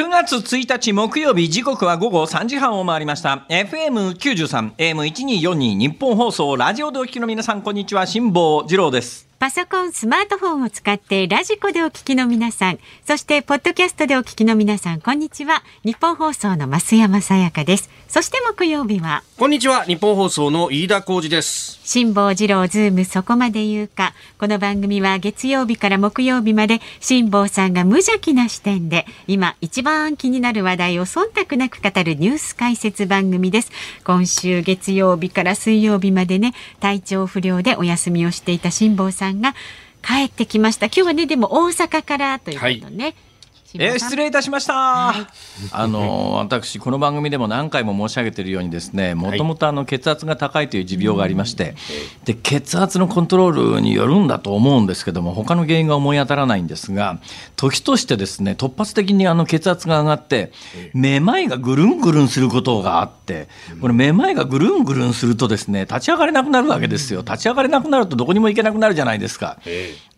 [0.00, 3.44] 9月1日木曜日時刻は午後3時半を回りました。
[3.50, 8.06] FM93 AM1242 ニッポン放送ラジオでお聞きの皆さんこんにちは。
[8.06, 9.29] 辛坊治郎です。
[9.40, 15.62] パソコン、スマートフォンを使ってラジコでお聞きの皆さん、そしてポッドキャストでお聞きの皆さん、こんにちは。
[15.82, 17.88] ニッポン放送の増山さやかです。
[18.06, 19.84] そして木曜日は、こんにちは。
[19.84, 21.80] ニッポン放送の飯田浩司です。
[21.84, 24.12] 辛坊治郎ズームそこまで言うか。
[24.38, 33.72] この番組は月曜日から木曜日まで辛坊さんが無邪気な視点で今一番気になる話題を忖度なく語るニュース解説番組です。
[34.04, 39.54] 今週月曜日から水曜日までね、体調不良でお休みをしていた辛坊さんが
[40.02, 40.86] 帰ってきました。
[40.86, 43.14] 今日はね、でも大阪からということね。
[43.14, 43.29] 辛
[43.74, 51.76] えー失礼いたしました、あの私この番組でも何回も申し上げているようにですねもともとあの血圧が高いという持病がありまして、
[52.24, 57.20] で血圧のコントロールによるんだと思うんですけども他の原因が思い当たらないんですが
[57.56, 60.52] 時としてですね突発的にあの血圧が上がって
[60.92, 63.48] めまいがぐるんぐるんすることがあって
[63.80, 67.20] これめまいがぐるんぐるんするとですね立ち上がれなくなるわけですよ。
[67.20, 69.58] 立ち上がれなくなるとどこにも行けなくなるじゃないですか。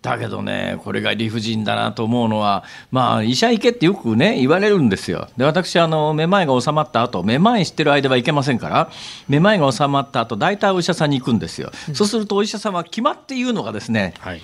[0.03, 5.29] だけどね、これが理不尽だなと思うのは、まあ、医者行けってよくね、言われるんですよ。
[5.37, 8.91] で、私、あの、めまいが収まった後、めまいしてる間はいけませんから、
[9.29, 11.71] めまいが収まった後、大体お医者さんに行くんですよ。
[11.95, 14.43] そうすると、お医者さんは決まって言うのがですね、はい。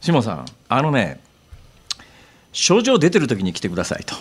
[0.00, 1.18] 下さん、あのね、
[2.52, 4.14] 症状出てる時に来てくださいと。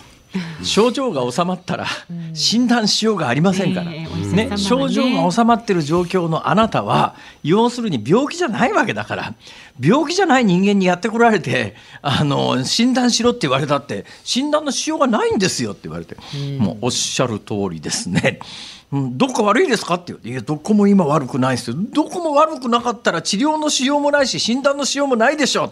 [0.63, 1.87] 症状が収まったら
[2.33, 4.07] 診断しようがありませんから、ね。
[4.49, 9.33] ね、症状が収まってる状況のあなたは要するに病気じゃないわけだから
[9.79, 16.15] 病気じゃない人間にやってこられてあの診断しろって言われたって診断のしようがないんですよって言われて、
[16.59, 18.39] もうおっしゃる通りですね。
[18.41, 18.59] うん
[18.91, 20.27] どっか悪いですかって言う。
[20.27, 21.75] いやどこも今悪くないですよ。
[21.77, 25.71] どこも悪くなかったら治療のしようもないし診断のしようもないでしょ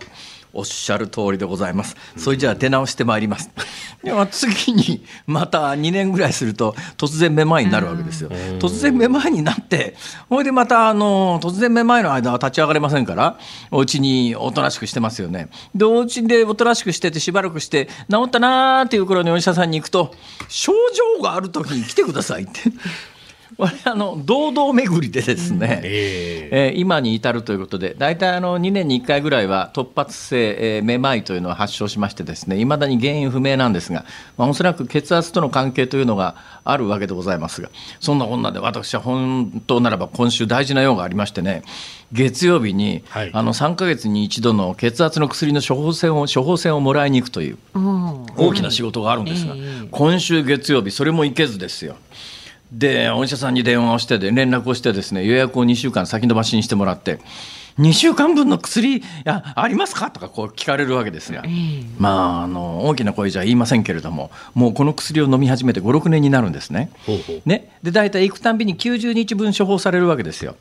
[0.57, 1.95] おっしゃる通りでございます。
[2.17, 3.51] それじゃあ出直してまいります。
[4.03, 8.29] では次にまた2年ぐらいすると突然めまいになるわけですよ。
[8.59, 9.95] 突然めまいになって、
[10.29, 13.37] ほいでまたあの突然めまいの間は立ち上がれませんから、
[13.69, 15.49] お家におとなしくしてますよね。
[15.75, 20.13] で、お家でおとなしくしててしばらくして治ったなーっていう頃にお医者さんに行くと、
[20.49, 20.73] 症
[21.17, 22.51] 状がある時に来てくださいって。
[23.59, 26.73] あの堂々巡りでですね、ええ。
[26.75, 34.05] ー今に至るということで、大体あの2年に1回ぐらいは突発性、えーめまいというのを発症しましてですね、いまだに原因不明なんですが、
[34.37, 37.69] まあ、おそらく血圧との関係というのがあるわけでございますが、
[37.99, 41.63] そんなこんなで私は本当ならば今週大事な用がありましてね、
[42.11, 43.31] 月曜日に、はい。
[43.33, 48.25] あの3ヶ月に一度の血圧の薬の処方箋を処方箋をもらいに行くといううん。
[48.37, 51.95] 大きな仕事があるんですが、ええ今週月曜日それも行けずですよ。
[52.71, 57.19] でお医者さんに電話をしてで連絡をしてですね予約を2週間先延ばしにしてもらって
[57.79, 60.09] 2週間分の薬あありますか？
[60.11, 61.43] とかこう聞かれるわけですが、
[61.99, 66.89] まああの大きな声じゃ言いませんけれどももうこの薬を飲み始めて56年になるんですね。
[67.05, 70.55] ほうほうね、で大体行くたんびに90日分処方されるわけですよ。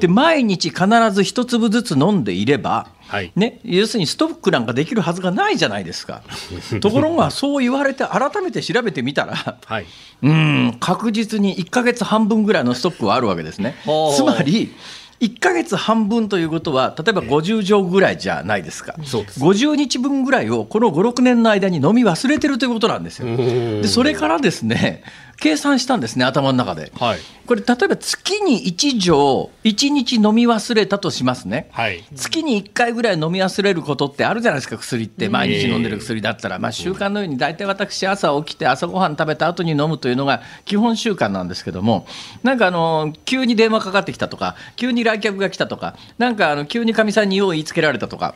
[0.00, 6.22] で毎日必ず一粒ずつ飲んでいれば、はいね、要するにストックなんかできるはずがないじゃないですか。
[6.80, 9.86] ところがそう言われて改めて調べてみたらはい。
[10.22, 14.12] うん確実に1ヶ月半分ぐらいのストックはあるわけですねほ。
[14.12, 14.74] うつまり
[15.24, 18.94] 1ヶ月半分ということは例えば50錠ぐらいじゃないですか。
[19.04, 23.26] そうです50日分ぐらいをこの5、6年の間に飲み忘れてるということなんですよ。
[23.26, 25.02] んでそれからですね
[25.36, 26.92] 計算したんですね頭の中で。
[26.98, 27.18] はい。
[27.46, 31.68] これ例えば月に1錠1日飲み忘れたとしますね。
[31.72, 32.04] はい。
[32.14, 42.06] 月に1回ぐらい飲み忘れることってあるじゃないですか薬って毎日飲んでる薬だったら、まあ、習慣のように大体私朝起きて朝ごはん食べた後に飲むというのが基本習慣なんですけども
[42.42, 48.34] なんかあの急に電話かかってきたとか急に来客が来たとかなんかあの急にかみさんに用を言いつけられたとか。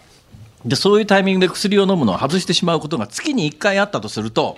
[0.68, 4.56] でそういうタイミングで薬を飲むのを外してしまうことが月に1回あったとすると、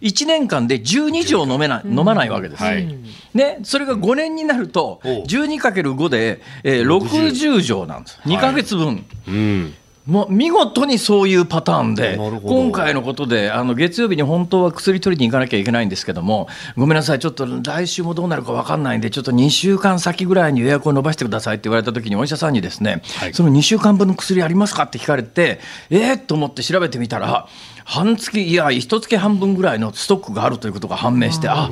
[0.00, 2.86] 1年間で12錠飲めない、飲まないわけです、はい。
[3.34, 5.24] ね、それが5年になるとおう。
[5.24, 8.20] 12×5 で、えー60錠なんです。
[8.24, 9.74] 2ヶ月分、うん。
[10.06, 23.34] もう見事にそういうパターンで、今回のことで、あの月曜日に本当は薬取りに行かなきゃいけないんですけども、ごめんなさい、ちょっと来週もどうなるか分かんないんで、ちょっと2週間先ぐらいに予約を伸ばしてくださいって言われたときに、お医者さんにですね、はい。
[23.34, 25.58] その2週間分の薬ありますかって聞かれて、
[25.90, 27.48] えー、と思って調べてみたら、
[27.84, 31.68] 半月、いや、一月半分ぐらいのストックがあるということが判明して、あ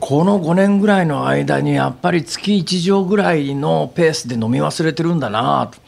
[0.00, 5.78] この5年ぐらいの間に、やっぱり月1錠ぐらいのペースで飲み忘れてるんだなと。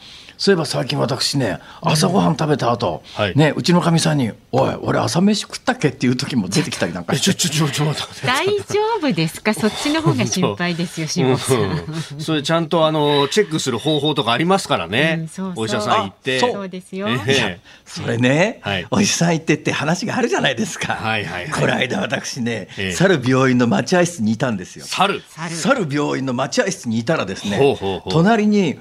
[0.41, 3.35] そういえば最近私ね朝ごはん食べた後、はい。
[3.35, 7.35] ねうちのかみさんに「おい俺朝飯食ったっけ?」っていう時も出てきたりなんかえして。
[7.35, 9.53] ちょちょちょちょ待って大丈夫ですか？
[9.53, 11.57] そっちの方が心配ですよ辛坊さん。
[11.61, 12.17] う。
[12.17, 15.63] んそれちゃんとあのチェックする方法とかありますからね、うんそうそう。
[15.63, 16.37] お医者さん行って。
[16.37, 16.51] あそう。
[16.53, 17.07] そうですよ。
[17.07, 17.59] ええ。
[17.85, 18.87] それね、はい。
[18.89, 21.51] お医者さん行ってって話があるじゃないですか、はいはいはい。
[21.51, 22.91] この間私ね、ええ。
[22.93, 24.85] 去る病院の待合室にいたんですよ。
[24.87, 25.21] 猿。
[25.29, 25.55] 猿。
[25.55, 28.11] 去る病院の待合室にいたらですねほうほうほう。
[28.11, 28.79] 隣に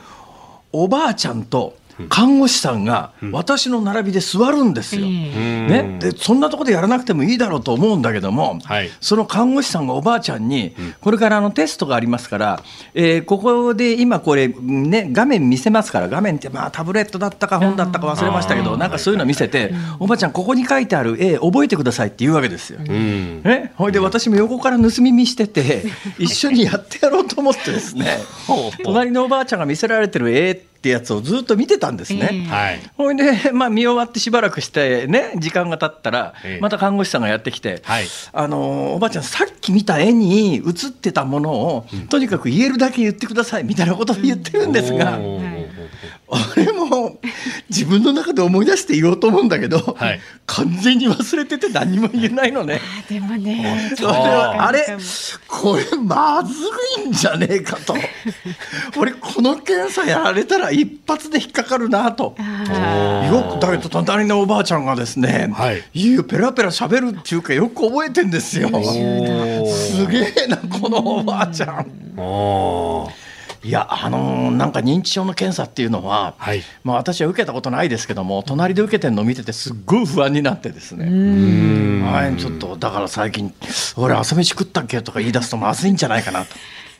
[0.72, 1.76] おばあちゃんと
[2.08, 5.06] 看護師さんが私の並びで座るんですよ。
[5.06, 8.90] えね、でそんなところでやらなくてもいいだろうと思うんだけども、はい。
[9.00, 12.62] その看護師さんがおばあちゃんに、これからあのテストがありますから、
[12.94, 22.80] えーここで今これ、ね、画面見せますから画面ってまあタブレットだったか本だったか忘れましたけどなんかそういうの見せて、おばあちゃんここに書いてある絵覚えてくださいって言うわけですよ。
[22.80, 23.42] うん。
[23.42, 25.84] ね、ほいで私も横から盗み見してて
[26.18, 28.18] 一緒にやってやろうと思ってですね
[28.84, 32.46] 隣のおばあちゃんが見せられてる絵ってやつをずっと見てたんですね。
[32.96, 36.60] ほいで、 まあ、見終わってしばらくしてね時間が経ったらええ。
[36.60, 38.04] また看護師さんがやってきて、はい。
[38.32, 45.59] あのおばあちゃんさっき見た絵に写ってたものを、とにかく言えるだけ言ってくださいみたいなことを言ってるんですが、おー
[46.28, 47.18] 俺も
[47.68, 50.20] 自分の中で思い出して言おうと思うんだけど、はい。
[50.46, 52.80] 完全に忘れてて何も言えないのね。
[52.80, 54.98] あでもねそれであれ
[55.46, 56.54] これまず
[57.04, 57.94] いんじゃねえかと。
[58.98, 62.34] 俺この検査やられたら一発で引っかかるなと。
[62.38, 65.82] あよくだけど隣のおばあちゃんがですね、はい。
[65.94, 68.68] いよペラペラ喋るっていうかよく覚えてんですよ。
[69.66, 71.86] すげえなこのおばあちゃん
[73.62, 76.62] いやあのーなんか認知症の検査っていうのは、はい。
[76.82, 81.04] まあ、私は受けたことないですけども隣で受けてるのを見ててすっごい不安になってですね。
[82.04, 83.52] はいちょっとだから最近
[83.96, 86.54] 俺朝飯食ったっけとか言い出すとまずいんじゃないかなと。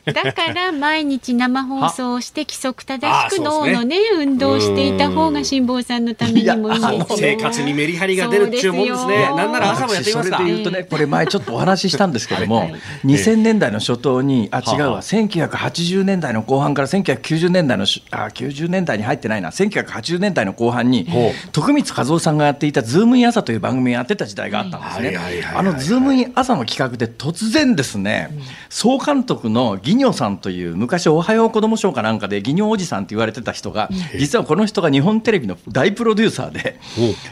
[0.05, 9.25] だから毎日生放送をして規則正しく脳のね運動をしていた方が辛坊さんのためにもいいですよ生活にメリハリが出るっていうもんですね。
[9.35, 10.37] なんなら朝もやってみますか。
[10.37, 12.81] 私それで言うとねこれ前ちょっとお話ししたんですけども、はいはい。
[13.05, 15.01] 2000年代の初頭にあ違うわはあ。
[15.01, 28.29] 1980年代の後半から1990年代のしあ90年代に入ってないな1980年代の後半にほ徳光和夫さんがやっていた「ズームイン朝」という番組をやってた時代があったんですねあの「ズームイン朝」の企画で突然ですね
[28.69, 36.79] 総監督のギニョさんという昔「おはようこどもショー」かなんかでギニョおじさんって言われてた人が実はこの人が日本テレビの大プロデューサーで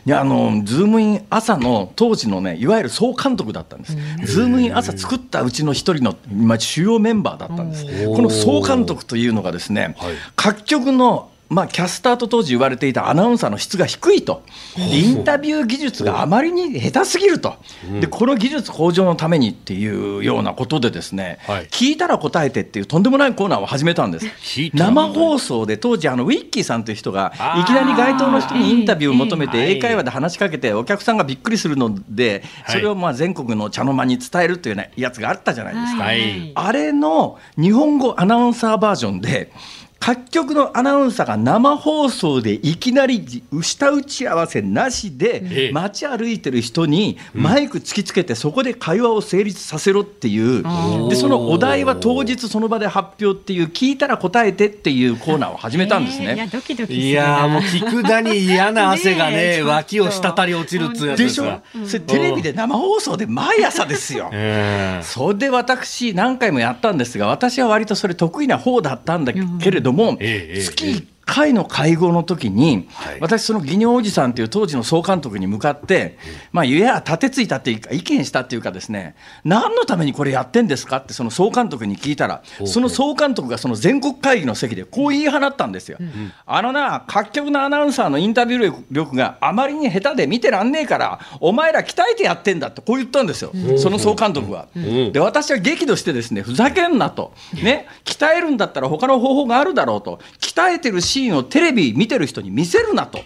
[0.05, 3.95] いやあのズームイン朝の当時のねいわゆる総監督だったんです。
[4.25, 7.85] ズームイン朝作ったうちの一人のまあ主要メンバーだったんです。
[8.07, 10.13] この総監督というのがですね、はい。
[10.35, 14.43] 各局のまあ、キャスターと当時言われていたアナウンサーの質が低いと、
[14.75, 17.55] でインタビュー技術があまりに下手すぎると、
[18.01, 21.67] でこの技術向上のためにっていうようなことで、ですね、はい。
[21.67, 24.25] 聞いたら答えてっていうとんでもないコーナーを始めたんです。
[24.73, 29.71] 生放送で当時あのウィッキーさんという人がいきなり街頭の人にインタビューを求めてはい。
[29.73, 32.75] 英会話で話しかけてお客さんがびっくりするのではい。
[32.75, 36.03] それをまあ全国の茶の間に伝えるというやつがあったじゃないですか。
[36.03, 39.51] はいあれの日本語アナウンサーバージョンで
[39.99, 45.49] 各局のアナウンサーが生放送でいきなり下打ち合わせなしええ。
[45.67, 50.63] で街歩いてる人にマイク突きつけてそこで会話を成立させろっていう。
[51.09, 56.49] でそのお題は当日その場で発表っていう聞いたら答えてっていうコーナーを始めたんですえーいやね。
[56.51, 61.61] ドキドキするいやーもう聞くだに嫌な汗がね脇を滴り落ちるっつうやつでしょ？
[61.85, 64.29] それテレビで生放送で毎朝ですよ。
[64.31, 73.19] えそれで私何回もやったんですが私は割とそれ得意な方だったんだけれども、ええええ月1回の会合の時に、はい。
[73.19, 76.17] 私その技能おじさんという当時の総監督に向かって
[76.51, 85.99] まあいや立てついたっていうか意見したっていうかですね何のためにこれやってんですかってその総監督に聞いたらうその総監督がその全国会議の席でこう言い放ったんですよ。
[86.45, 94.67] あのな各局のアナウンサーのインタビュー力があまりに下手で見てらんねえからお前ら鍛えてやってんだってこう言ったんですよ、その総監督は。
[94.79, 95.11] ん。
[95.11, 100.19] で私は激怒してですねふざけんなと、ね、鍛えるんだったら他の方法があるだろうと。
[100.39, 103.19] 鍛えてるシーンをテレビ見てる人に見せるなと。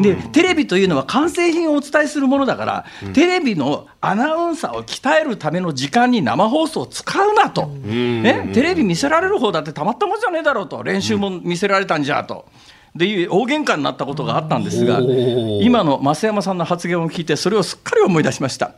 [0.00, 10.82] でテレビというのは完成品をお伝えするものだから、テレビのアナウンサーを鍛えるための時間に生放送を使うなと、ね、テレビ見せられる方だってたまったもんじゃねえだろうと。
[10.82, 12.46] 練習も見せられたんじゃと。
[12.46, 15.00] でいう大喧嘩になったことがあったんですが
[15.62, 18.74] 今の増山さんの発言を聞いてそれをすっかり思い出しました。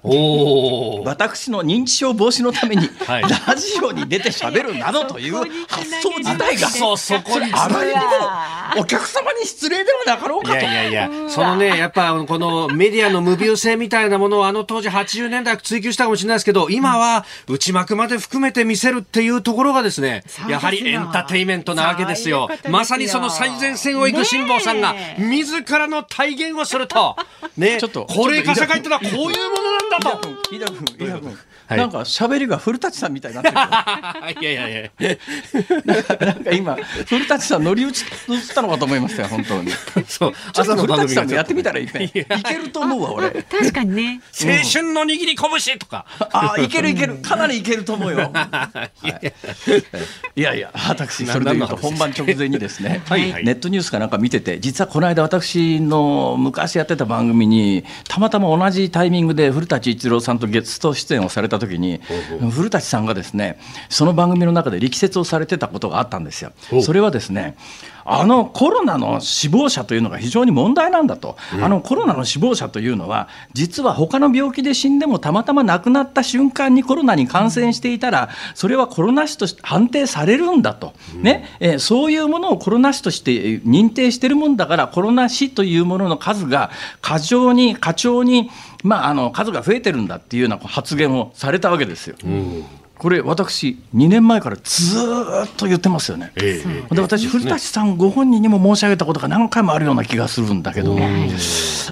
[1.04, 3.22] 私の認知症防止のために、はい。
[3.22, 5.34] ラジオに出て喋るなどという
[5.68, 8.00] 発想自体がそうそこにあまりにも
[8.78, 10.54] お客様に失礼ではなかろういかと。
[10.56, 22.28] やいやいや、そのね、やっぱこのメディアの無病性みたいなものをあの当時80年代追求したかもしれないですけど、今は内幕まで含めて見せるっていうところがですね、やはりエンターテインメントなわけです。
[22.28, 22.48] よ。
[22.68, 27.16] まさにその最前線をを行く辛坊さんがね、自らの体現をすると、
[27.56, 30.28] ね、ちょっと高齢化社会ってのはこういうものなんだと。
[30.50, 33.56] 飯田君、飯田君、はいなんか喋りが古舘さんみたいになってる。
[34.40, 35.16] いやいやいや。
[35.84, 36.76] なんかなんか今、
[37.06, 37.92] 古舘さん乗り移っ
[38.54, 39.72] たのかと思いましたよ、本当に。
[40.06, 41.72] そう、ちょっと古舘さんもやってみた。
[41.72, 42.04] たらいいね。
[42.14, 43.30] いけると思うわ、俺。
[43.42, 44.20] 確かにね。
[44.38, 46.04] 青春の握り拳とか。
[46.32, 47.16] ああ、いけるいける。
[47.16, 48.30] かなりいけると思うよ。
[50.36, 62.00] いやいや、私、それで言うと本番直前にですね、はいはいネットニュースかなんか見てて、実はこの間私の昔やってた番組に、たまたま同じタイミングで古舘一郎さんとゲスト出演をされた時に、
[62.50, 66.52] 古舘さんがですね、その番組の中で力説をされてたことがあったんですよ。
[66.82, 67.56] それはですね、
[68.04, 81.48] あのコロナの死亡者というのが非常に問題なんだと、あのコロナの死亡者というのは、実は他の病気で死んでもたまたま亡くなった瞬間にコロナに感染していたら、それはコロナ死として判定されるんだと、ね。
[81.60, 88.50] えーそういうものをコロナ死としてえー認定してるもんだから、コロナ死というものの数が過剰に、過剰に、
[88.82, 92.16] まあ、あの数が増えてるんだっていうような発言をされたわけですよ。
[92.98, 96.32] これ私2年前からずーっと言ってますよね。
[96.36, 96.94] ええ。
[96.94, 100.94] で私古舘さんご本人にも申し上げたことが何回もあるような気がするんだけど。
[100.94, 101.00] も、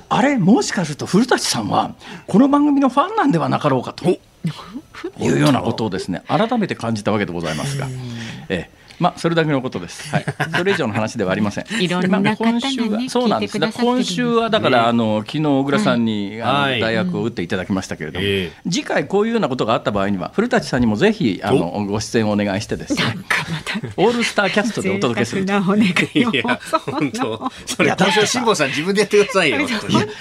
[0.09, 1.95] あれもしかすると古舘さんは
[2.29, 4.05] この番組のファンなんではなかろうかと。
[5.19, 7.89] いうようなことをですね改めて感じたわけでございますが、
[8.49, 10.09] ええまあそれだけのことです。
[10.11, 10.25] はい、
[10.57, 11.65] それ以上の話ではありません。
[11.81, 13.59] いろんな今週はそうなんです。
[13.59, 23.03] 今週はだからあの昨日小倉さんにあのはい大学を打っていただきましたけれども、え次回こういうようなことがあった場合には古舘さんにもぜひあのご出演をお願いしてですね。
[23.97, 27.51] オールスターキャストでお届けするなお願いをいや、本当。
[27.67, 29.59] それ、いやだってさ今週辛坊さん自分でやってくださいよ。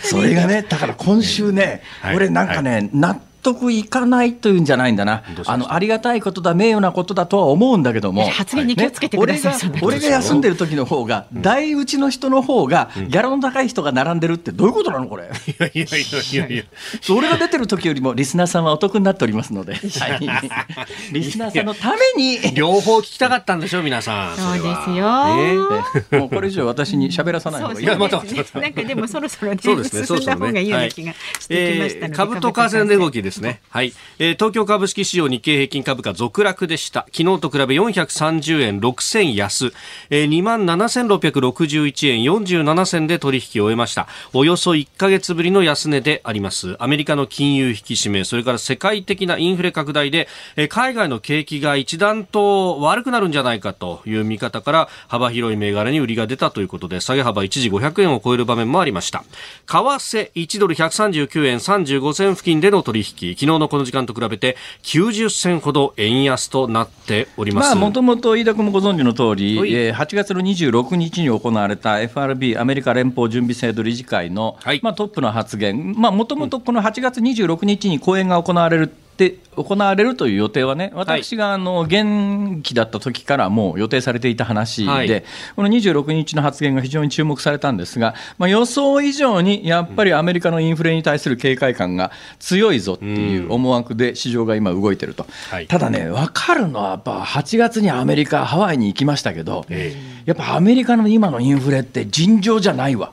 [0.04, 5.24] それがねだから今週ね、はい俺なんかね、納得いかないというんじゃないんだな。
[5.46, 8.28] あのありがたいことだ名誉なことだとは思うんだけども。
[8.30, 9.70] 発言に気をつけてください。
[9.72, 9.80] ね？
[9.82, 15.24] 俺が俺が休んでる時の方が、大打ちの人の方が、ギャラの高い人が並んでるってどういうことなのこれ？
[15.26, 15.28] い
[15.60, 15.88] やいやいや
[16.32, 16.64] いやいや。
[17.10, 19.82] 俺が出てる時よりもリスナーさんはお得になっておりますので、 はい、
[21.12, 22.40] リスナーさんのために。
[22.54, 24.38] 両方聞きたかったんでしょ、皆さん。
[24.38, 25.00] そうですよ。
[25.00, 25.86] よ。
[26.12, 27.86] えもうこれ以上私に喋らさない方がいい。
[27.86, 30.86] そうそういやまたですねなんかでもそろそろねそうですね、進んだ方がいいようね。
[30.88, 33.62] な気がしてきましたので、えー株と為替の値動きですですね。
[33.70, 33.94] はい。
[34.18, 37.06] えー東京株式市場日経平均株価続落でした。
[37.12, 39.74] 昨日と比べ430円6銭安、
[40.10, 44.08] えー、27,661円47銭で取引を終えました。
[44.34, 46.76] およそ1ヶ月ぶりの安値であります。
[46.80, 59.24] アメリカの金融引き締め、それから世界的なインフレ拡大で、えー海外の景気が一段と悪くなるんじゃないかという見方から幅広い銘柄に売りが出たということで、下げ幅一時500円を超える場面もありました。
[59.68, 67.66] 為替1ドル139円35銭付近での取引、昨日のこの時間と比べて90銭ほど円安となっております。
[67.68, 69.74] まあ、もともと飯田君もご存知の通り、はい。
[69.74, 74.80] えー8月の26日に行われた FRB・ アメリカ連邦準備制度理事会の、はい。
[74.82, 78.92] まあ、トップの発言、もともとこの8月26日に講演が行われる
[79.26, 85.24] って行われるという予定はね、私があの元気だった時からもう予定されていた話で、はい。
[85.58, 95.28] この26日の発言が非常に注目されたんですが、まあ、予想以上にやっぱりアメリカのインフレに対する警戒感が強いぞっていう思惑で市場が今動いてると。
[95.50, 95.68] はい。
[95.68, 99.94] ただね、分かるのは、やっぱ8月にアメリカ、ハワイに行きましたけど、え
[100.26, 103.12] やっぱアメリカの今のインフレって尋常じゃないわ。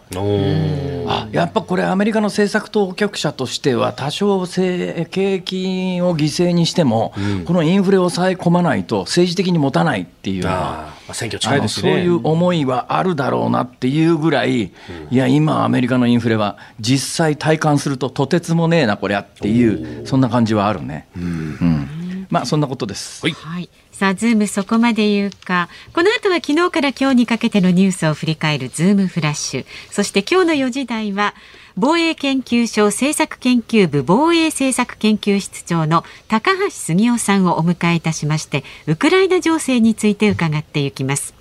[1.09, 7.12] あやっぱこれ、アメリカの政策当局者としては、多少せ景気を犠牲にしても、
[7.45, 10.57] このインフレを抑え込まないと、政治的に持たないっていうような。
[10.57, 11.91] あーまあ選挙近いですね。
[11.93, 14.71] そういう思いはあるだろうなっていうぐらい、い
[15.11, 21.07] や、今、アメリカのインフレは、実際体感すると、とてつもねえな、こりゃっていう、そんな感じはあるね。
[21.17, 23.25] うんまあ、そんなことです。
[23.25, 23.69] はいはい。
[23.93, 25.69] さあ、ズームそこまで言うか。
[25.95, 29.67] この後は昨日から今日にかけてのニュースを振り返るズームフラッシュ。
[29.91, 31.35] そして今日の4時台は、
[31.78, 41.35] 防衛研究所政策研究部防衛政策研究室長の高橋杉雄さんをお迎えいたしまして、ウクライナ情勢について伺っていきます。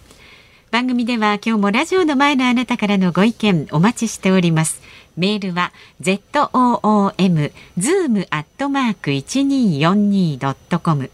[0.71, 4.81] 番組では今日もラジオの前のあなたからのご意見お待ちしております。
[5.15, 6.19] メールは z
[6.51, 11.11] o o m zoom アットマーク一二四二ドットコム。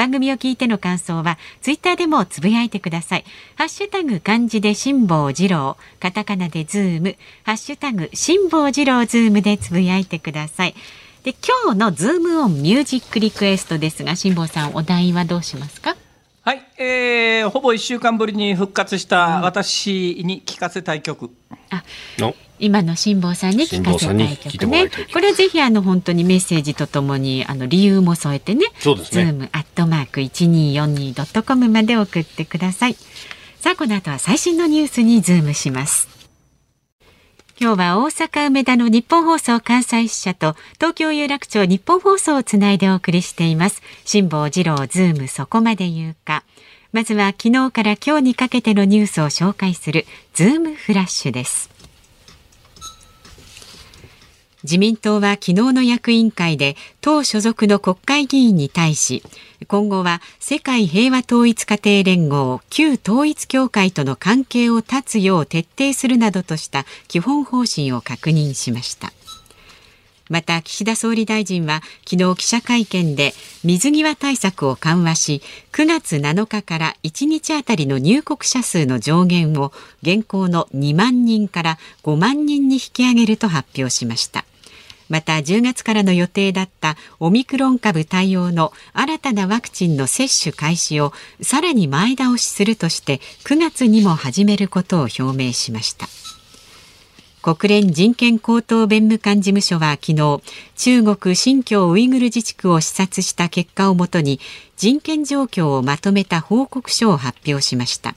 [0.00, 3.24] 番組を聞いての感想はツイッターでもつぶやいてください。
[3.56, 10.74] ハッシュタグ漢字で辛坊治郎、カタカナでズーム、ハッシュタグ辛坊治郎ズームでつぶやいてください。
[11.22, 15.94] で今日のズームオンミュージックリクエストですが辛坊さんお題はどうしますか？
[16.44, 21.30] はい、えー、ほぼ1週間ぶりに復活した私に聴かせたい曲。
[21.68, 21.84] あ
[22.16, 24.90] の今の辛坊さんに聞かせたい曲ね。
[25.12, 28.66] これはぜひあの本当にメッセージとともにあの理由も添えてね。
[28.78, 32.96] そうですねズームアットマーク一二四二ドットコムまで送ってください。
[33.60, 36.08] さあこの後は最新のニュースにズームします
[37.60, 46.42] 今日は大阪梅田の日本放送関西支社と東京有楽町日本放送をつないでお送りしています辛坊治郎ズームそこまで言うか
[46.92, 51.68] まずは昨日から今日にかけてのニュースを紹介するズームフラッシュです
[54.62, 59.22] 自民党は昨日の役員会で党所属の国会議員に対し
[59.68, 69.12] 今後は世界平和統一家庭連合旧統一協会との関係を断つよう徹底するなどとした基本方針を確認しました。
[70.30, 84.44] また岸田総理大臣は昨日記者会見で水際対策を緩和し9月7日から1日あたりの入国者数の上限を現行の2万人から5万人に引き上げると発表しました。
[85.10, 91.12] また10月からの予定だったオミクロン株対応の新たなワクチンの接種開始を
[91.42, 96.06] さらに前倒しするとして9月にも始めることを表明しました
[97.42, 100.42] 国連人権高等弁務官事務所は昨日
[100.76, 104.40] 中国新疆ウイグル自治区を視察した結果をもとに
[104.76, 108.14] 人権状況をまとめた報告書を発表しました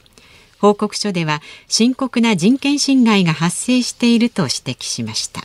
[0.60, 5.42] 報告書では深刻な人権侵害が発生していると指摘しました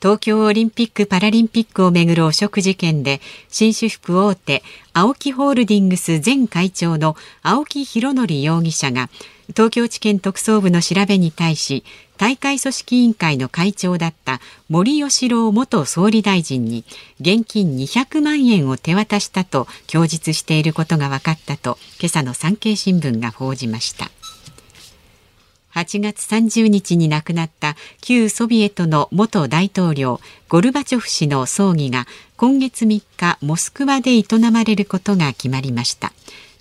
[0.00, 4.62] 東京オリンピック・パラリンピックをめぐる汚職事件で紳士服大手
[4.94, 9.10] AOKI ホールディングス前会長の青木拡憲容疑者が
[9.48, 11.84] 東京地検特捜部の調べに対し
[12.16, 16.84] 大会組織委員会の会長だった森喜朗元総理大臣に
[17.20, 24.10] 現金200万円を手渡したと供述していることが分かったと今朝の産経新聞が報じました。
[25.78, 32.06] 8月30日に亡くなった旧ソビエトの元大統領ゴルバチョフ氏の葬儀が
[32.36, 36.12] 今月3日モスクワで営まれることが決まりました。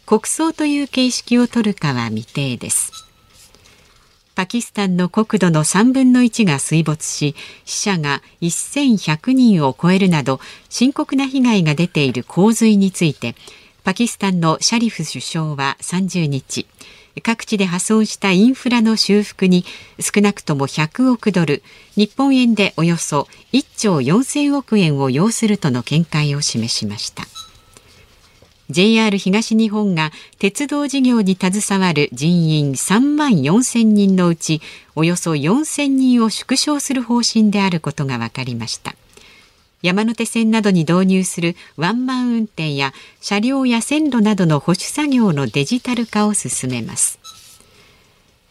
[0.06, 2.92] 国葬という形式を取るかは未定です。
[4.36, 13.34] パキスタンの国土の3分の1が水没し死者が1100人を超えるなど深刻な被害が出ている洪水について
[13.84, 16.68] パキスタンのシャリフ首相は30日
[17.22, 19.66] 各地で破損したインフラの修復に
[20.00, 21.64] 少なくとも100億ドル
[21.96, 27.24] 日本円でおよそ1兆4000億円を要するとの見解を示しました。
[28.70, 34.62] JR 東日本が鉄道事業に携わる人員3万4000人のうち
[34.94, 38.96] およそ4000人を縮小する方針であることが分かりました。
[39.82, 47.20] 山手線などに導入するワンマン運転や車両や線路などの保守作業のデジタル化を進めます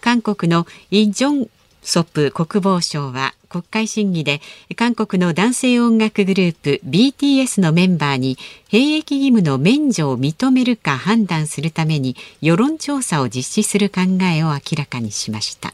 [0.01, 1.51] 韓国のイ・ジョン
[1.83, 4.41] ソプ国防相は国会審議で
[4.75, 8.37] 韓国の男性音楽グループ BTS のメンバーに
[8.69, 15.73] 兵役義務の免除を認めるか判断するために世論調査を実施する考えを明らかにしました。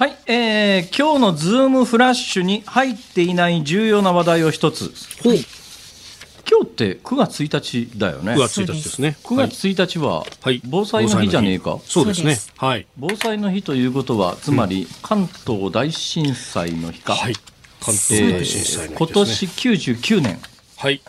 [0.00, 4.94] はい、えー、今日のズームフラッシュに入っていない重要な話題を一つ。
[5.22, 8.32] 今日って9月1日だよね。
[8.32, 9.18] 9月1日ですね。
[9.24, 10.24] 9月1日は
[10.64, 11.78] 防災の日じゃねえか。
[11.84, 12.38] そうですね。
[12.56, 12.86] はい。
[12.96, 17.14] 防災の日ということは、つまり関東大震災の日か。
[17.14, 17.34] はい。
[17.82, 20.40] 関東大震災の日、ね、今年99年。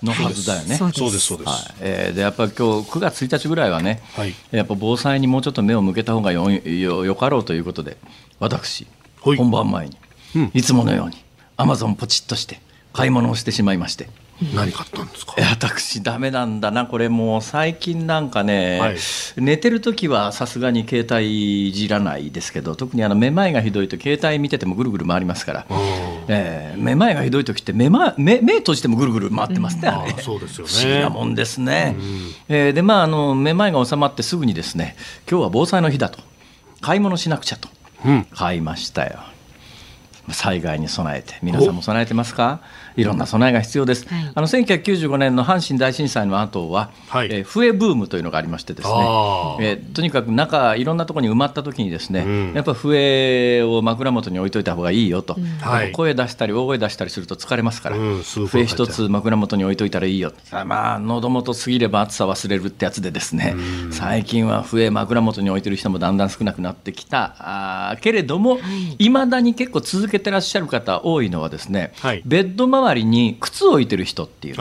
[0.03, 0.75] のはずだよね。
[0.75, 1.49] そうですそうです。
[1.49, 7.97] はい、えー、でやっぱり今日9月1日ぐらいはね、はい、やっぱ防災にもうちょっと目を向けた方がよよよかろうということで、
[8.41, 8.87] 私、
[9.21, 9.97] 本番前に、
[10.35, 11.15] うん、いつものように
[11.57, 12.59] アマゾンポチッとして
[12.91, 14.09] 買い物をしてしまいまして。
[14.55, 15.35] 何買ったんですか？
[15.37, 16.87] 私ダメなんだな。
[16.87, 18.97] これもう最近なんかね、はい、
[19.37, 25.65] 寝てる時はさすがに携帯いじらないですけど特にあのめまいがひどいと携帯見ててもぐるぐる回りますから、
[26.27, 30.13] えー、めまいがひどい時って目,、ま、目目閉じてもぐるぐる回ってますね、うん、あれ。
[30.13, 30.71] そうですよね。
[30.73, 34.95] 不思議なもんですね、うん、えー、でまああのめまいが収まってすぐにですね
[35.29, 36.19] 今日は防災の日だと。
[36.81, 37.69] 買い物しなくちゃと
[38.33, 39.19] 買いましたよ。
[40.33, 42.61] 災害に備えて皆さんも備えてますか？
[42.97, 48.93] いろんな備えが必要です、はい、あの1995年の阪神大震災の後は、はい、えー、笛ブームというのがありましてですね、
[49.61, 55.39] えー、とにかく中いろんなところに埋まった時にですね、うん、やっぱ笛を枕元に置いといた方がいいよと、う
[55.89, 60.33] ん、声出したり大声出したりすると疲れますから、うん、笛一つ枕元に置いといたらいいよ。
[60.65, 63.55] まあ喉元過ぎれば暑さ忘れるってやつでですね、
[63.91, 67.35] 最近は笛枕元に置いてる人もだんだん少なくなってきた。
[67.39, 68.59] あけれども
[68.97, 69.09] い。
[69.09, 74.55] ま、だに結構続けてらっしゃる方多いのはですね、はい、ベッド周りに靴を置いてる人っていう。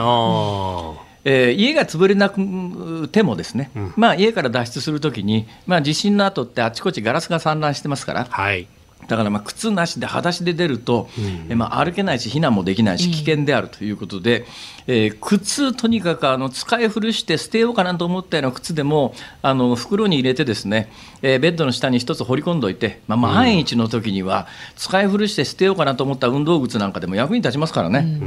[1.23, 8.67] えー、家が潰れなくてもですね、うん、まあ、家から脱出するときに、まあ、地震の後ってあちこちガラスが散乱してますから、はい、
[9.07, 11.09] だからまあ靴なしで裸足で出ると、
[11.49, 14.45] えまあ歩けないし避難もできないし危険であるということで、
[14.87, 28.19] えー靴とにかくあの使い古して捨てようかなと思ったような靴でもあの袋に入れてですね、えーベッドの下に一つ放り込んどいて、まあ、万一の時には使い古して捨てようかなと思った運動靴なんかでも役に立ちますからね、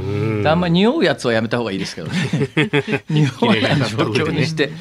[0.43, 2.15] であんまり匂うやつはやめた方がいいですけどね。
[3.09, 4.71] 匂わない状況にして。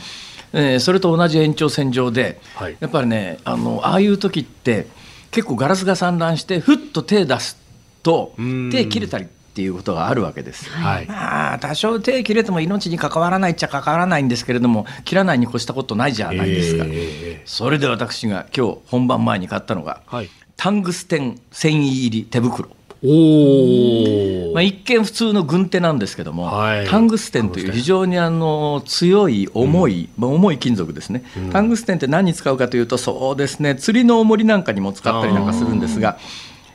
[0.56, 2.76] えーそれと同じ延長線上で、はい。
[2.78, 4.86] やっぱりねあのああいう時って
[5.34, 7.58] 結構ガラスが散乱してふっと手出す
[8.04, 10.72] とん手切れたりっていうことがあるわけですよ。
[10.74, 11.06] はい。
[11.06, 16.84] まあ多少手切れても命に関わらないっちゃ関わらないんですけれども切らないに越したことないじゃないですか。
[16.86, 20.30] えそれで私が今日本番前に買ったのが、はい。
[20.56, 22.68] タングステン繊維入り手袋。
[23.04, 24.54] おお。
[24.54, 26.86] まあ、一見普通の軍手なんですけども、はい。
[26.86, 33.74] タングステンという非常にあの強い重い、まあ重い金属ですね、タングステンって何に使うかというとそうですね。
[33.74, 36.18] 釣りの重りなんかにも使ったりなんかするんですが、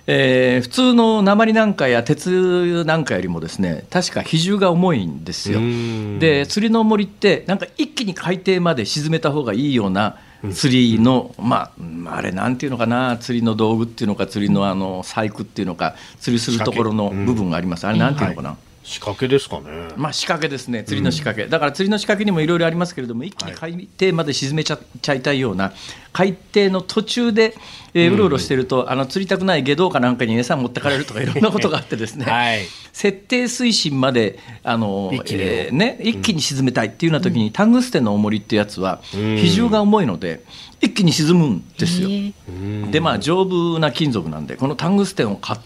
[0.08, 5.60] えー普通の鉛なんかや鉄なんかよりもですね確か比重が重いんですよ。
[5.60, 6.20] うん。
[6.20, 10.18] で釣りの重りってなんか一気に海底まで沈めた方がいいような
[10.54, 18.58] 釣りの、まあうんあれなんていうのかな釣りの道具っていうのか釣りのあの細工っていうのか釣りするところの部分があります、あれなんていうのかな、
[18.90, 19.90] 仕掛けですかね。
[19.98, 25.74] まあ、仕掛けですね、釣りの仕掛け、だから釣りの仕掛けにもいろいろありますけれども、一気に海底まで沈めちゃちゃいたいような、
[26.12, 27.54] 海底の途中で、
[27.94, 32.66] えーうろうろしてると、あの釣りたくない下道かなんかに餌持ってかれるとか、 いろんなことがあってですね、はい。
[32.92, 35.42] 設定水深まであの一気に。
[35.42, 40.42] えーね、一気に沈めたいっていうような時に、タングステンの重りってやつは、比重が重いので、
[40.82, 42.10] 一気に沈むんですよ。
[42.10, 42.90] えー。
[42.90, 45.60] でまあ丈夫な金属なんでこのタングステンを買っ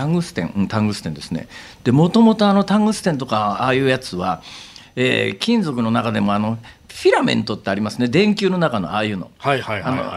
[0.00, 1.46] タングステン、うん、タングステンですね。
[1.84, 4.40] でもともとあのタングステンとかああいうやつは、
[4.96, 6.56] えー金属の中でもあの
[6.88, 8.08] フィラメントってありますね。
[8.08, 9.30] 電球の中のああいうの。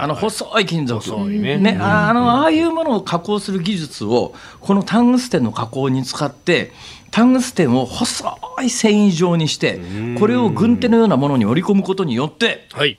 [0.02, 1.04] あの細い金属。
[1.04, 1.78] 細いね。
[1.82, 6.72] ああのああいうものを加工する技術をこのタングステンの加工に使って
[7.12, 9.82] タングステンを細い繊維状にして
[10.18, 12.98] これを軍手のようなものに織り込むことによってはい。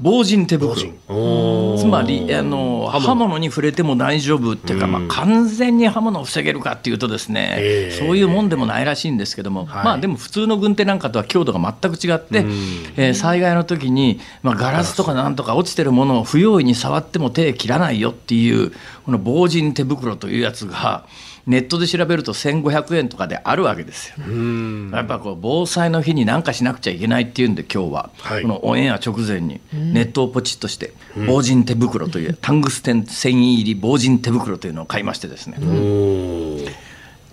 [0.00, 0.74] 防塵手袋。
[1.08, 3.30] おつまりあの刃物。
[3.40, 7.98] に触れても大丈夫っていうか、まあ、完全に刃物を防げるかっていうとですね、ええ。
[7.98, 9.84] そういうもんでもないらしいんですけども、はい。
[9.84, 12.44] まあでも普通の軍手なんかとは強度が全く違って、
[12.96, 18.72] えー災害の時に、まあ、ガラスとかなんとか落ちてるものを不用意に触っても手切らないよっていう
[19.04, 21.04] この防塵手袋というやつが
[21.50, 24.14] ネットで調べると1500円とかであるわけですよ。
[24.24, 24.90] うん。
[24.94, 30.94] やっぱこう防災の日に何かしなくちゃいけないっていうんで今日は、はいこのオンエア直前にネットをポチッとして
[31.26, 35.56] 防塵手袋という、タングステン繊維入り防塵手袋というのを買いましてですね、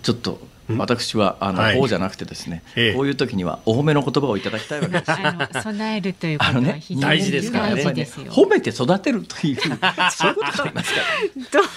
[0.02, 0.40] ちょっと
[0.76, 5.10] 私はあの、はいこうじゃなくてですね、ええこういう時にはお褒めの言葉をいただきたいわけです。
[5.12, 8.32] あの備えるということはね大事ですからねね事ですよ。
[8.32, 9.56] 褒めて育てるという
[10.12, 11.60] そういうことがありますから。
[11.62, 11.68] ど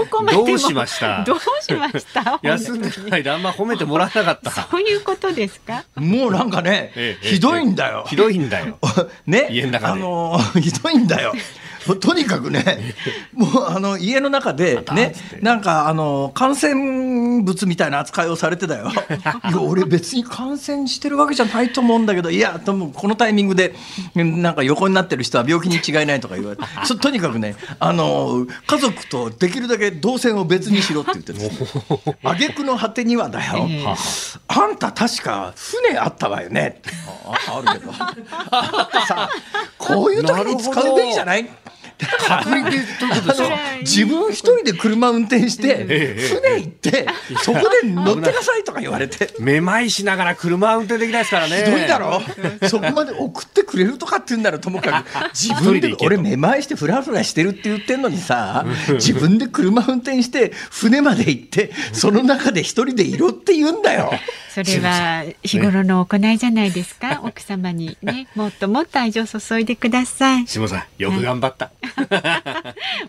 [0.00, 1.24] どこまでもどうしました？
[1.24, 2.38] どうしました？
[2.42, 4.50] 休んでる間あんま褒めてもらわなかった。
[4.50, 5.84] そういうことですか？
[5.96, 8.04] もうなんかね、ええひどいんだよ。
[8.08, 8.78] ひどいんだよ。
[9.26, 11.34] ね、家の中であのーひどいんだよ。
[11.88, 12.94] も うとにかくね、
[13.34, 18.90] もうあの家の中でねなんかあの感染物みたいな扱いをされてたよ。
[19.50, 23.74] いや俺別に感染してるわけじゃないと思うんだけど、いやともこのタイミングで
[24.14, 31.98] うんなんか横になってる人は病気に違いないとか言われて、そとにかくね、あの家族とできるだけ動線を別にしろって言ってるんですよ。
[32.24, 33.66] 挙句の果てにはだよ。
[33.68, 33.86] ええ
[34.48, 36.80] あんた確か船あったわよね。
[37.26, 37.92] ああるけど。
[37.92, 39.28] さ、
[39.78, 41.48] こういう時に使うべきじゃない？
[41.98, 47.06] 確認でということで自分一人で車運転してええ船行って
[47.42, 49.34] そこで乗ってなさいとか言われて。
[49.38, 51.62] めまいしながら車運転できないですからね。
[51.64, 52.20] ひどいだろ？
[52.68, 64.10] そこまで送ってくれるとかって言うんならともかく自分で俺めまいしてフラフラしてるって言ってんのにさ自分で車運転して船まで行ってその中で一人でいろって言うんだよ。
[64.50, 68.26] それは日頃の行いじゃないですか、奥様にね。
[68.34, 70.46] もっともっと愛情を注いでください。
[70.46, 71.70] 下さん、よく頑張った。
[71.82, 71.85] おあ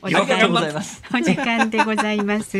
[0.08, 1.04] りがとうござい時間ます。
[1.14, 2.58] お時間でございます。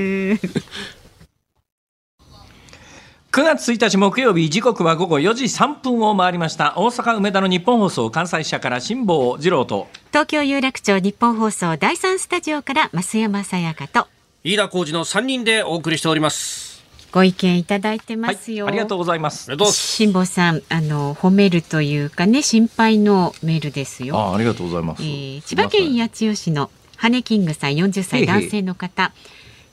[3.38, 6.74] 9月1日木曜日時刻は午後4時3分を回りました。
[6.76, 9.88] 大阪梅田の日本放送関西支社から辛坊治郎と。
[10.10, 14.08] 東京有楽町日本放送第三スタジオから増山さやかと。
[14.44, 16.77] 飯田浩二の3人でお送りしております。
[17.18, 19.50] ご意見いただいてまはいすよ、ありがとうございます。
[19.50, 19.98] ありがとうございます。
[19.98, 24.16] 辛坊さんあの褒めるというかね心配のメールですよ。
[24.16, 29.14] あありがとうございます、えー千葉県八千代市の羽根キングさん40へいへ歳い男性の方。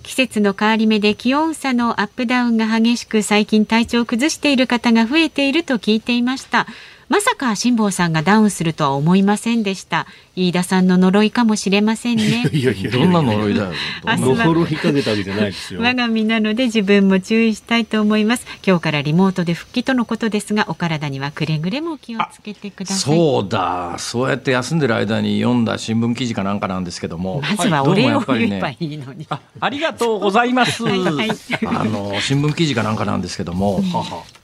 [0.02, 6.66] 季節の変わり目で気温差のアップダウンが激しく最近体調を崩している方が増えていると聞いていました
[7.08, 10.06] まさか辛坊さんがダウンするとは思いませんでした。
[10.36, 12.48] 飯田さんの呪いかもしれませんね。
[12.52, 13.72] いやいやどんな呪いだよ。
[14.04, 15.80] 呪いかけたわけじゃないですよ。
[15.80, 18.46] 我が身なので自分も注意したいと思います。
[18.66, 23.16] 今日からリモートで復帰とのことですがお体にはくれぐれも気をつけてください。
[23.16, 27.40] そうだ、そうやって休んでる間に読んだ新聞記事かなんかなんですけども。
[27.42, 30.84] まずはお礼を言えばねいいのに、あありがとうございます。
[30.84, 30.98] はい。
[31.00, 31.30] はい
[31.66, 33.82] あの新聞記事かなんかなんですけども、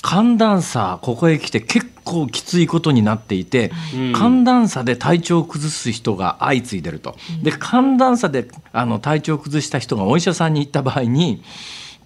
[0.02, 7.16] 寒暖差ここへ来て結構きついことになっていて、うん寒暖差で体調を崩す人が相次いでると。
[7.42, 11.42] で寒暖差であの体調を崩した人がお医者さんに行った場合に。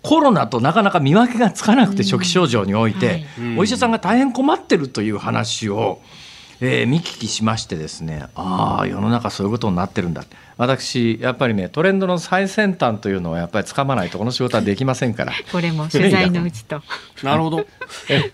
[0.02, 3.24] コロナとなかなか見分けがつかなくて初期症状において、
[3.56, 6.02] お医者さんが大変困ってるという話を、
[6.60, 10.24] えー見聞きしましてですねああ世の中そういうことになってるんだ
[10.56, 15.32] 私やっぱりねトレンドの最先端というのはやっぱりつかまないとこの仕事はできませんから。
[15.50, 16.82] これも取材のうちと
[17.22, 17.66] なるほど。
[18.08, 18.30] え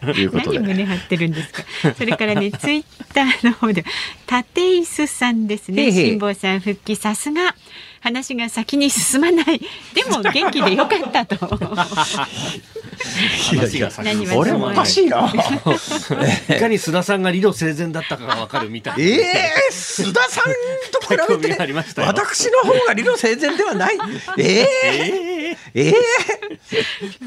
[0.00, 0.72] ということ何で。
[0.74, 1.94] 胸張ってるんですか。
[1.94, 3.84] それからね、 ツイッターの方で、
[4.30, 5.92] 立石さんですね。
[5.92, 7.54] 辛坊さん復帰、さすが。
[8.00, 9.60] 話が先に進まない。
[9.94, 11.36] でも元気でよかったと。
[13.50, 15.30] 話が先何は俺もおかしいな。
[15.30, 15.32] い
[16.60, 19.04] かに須田さんが理路整然だったかがわかるみたいな。
[19.04, 20.44] ええ須田さん
[20.90, 21.56] と比べて
[22.02, 23.98] 私の方が理路整然ではない。
[24.38, 25.94] ええええ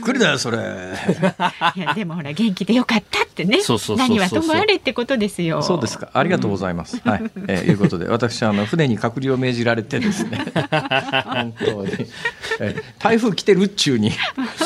[0.04, 0.58] 来るだよそれ。
[0.58, 4.18] いや、でもほら、元気でよかったってねそうそうそうそう。
[4.18, 5.62] 何はともあれってことですよ。
[5.62, 6.10] そうですか。
[6.14, 7.00] ありがとうございます。
[7.04, 7.32] はい。
[7.48, 10.46] えー、いうことで、私はあの船に隔離を命じられてですね。
[10.72, 11.92] 本当に。
[12.60, 14.12] えー台風来てるっちゅうに。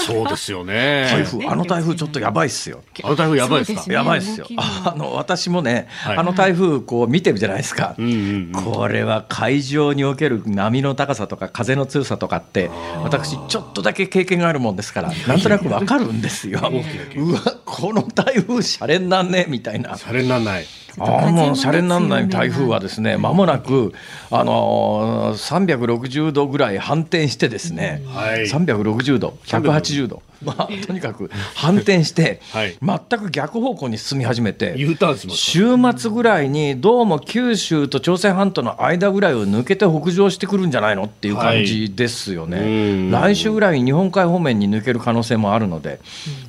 [0.05, 1.07] そうですよね。
[1.09, 2.81] 台風、あの台風ちょっとやばいっすよ。
[3.03, 3.85] あの台風やばいですか？
[3.87, 7.95] ねやばいっすよあの私もね、はいあの台風こう見てるじゃないですか。
[7.97, 8.63] うんうんうん。
[8.73, 12.69] これは海上における波の高さとか風の強さとかって
[13.03, 16.59] 私ちょっとだけ経験があるもんですからなんとなくわかるんですよ。
[17.15, 19.95] うわこの台風シャレになんねみたいな。
[19.97, 20.65] シャレにならない。
[20.99, 23.93] ああもうシャレになんない台風はですねまもなく
[24.31, 28.43] あのー、360度ぐらい反転してですね、はい。
[28.43, 32.77] 360度180度まあとにかく反転して、はい。
[32.81, 35.37] 全く逆方向に進み始めて U ターンします。
[35.37, 45.99] 週末ぐらいにどうも九州と朝鮮半島の間ぐらいを抜けて北上してくるんじゃないのっていう感じですよね、来週ぐらいに日本海方面に抜ける可能性もあるので、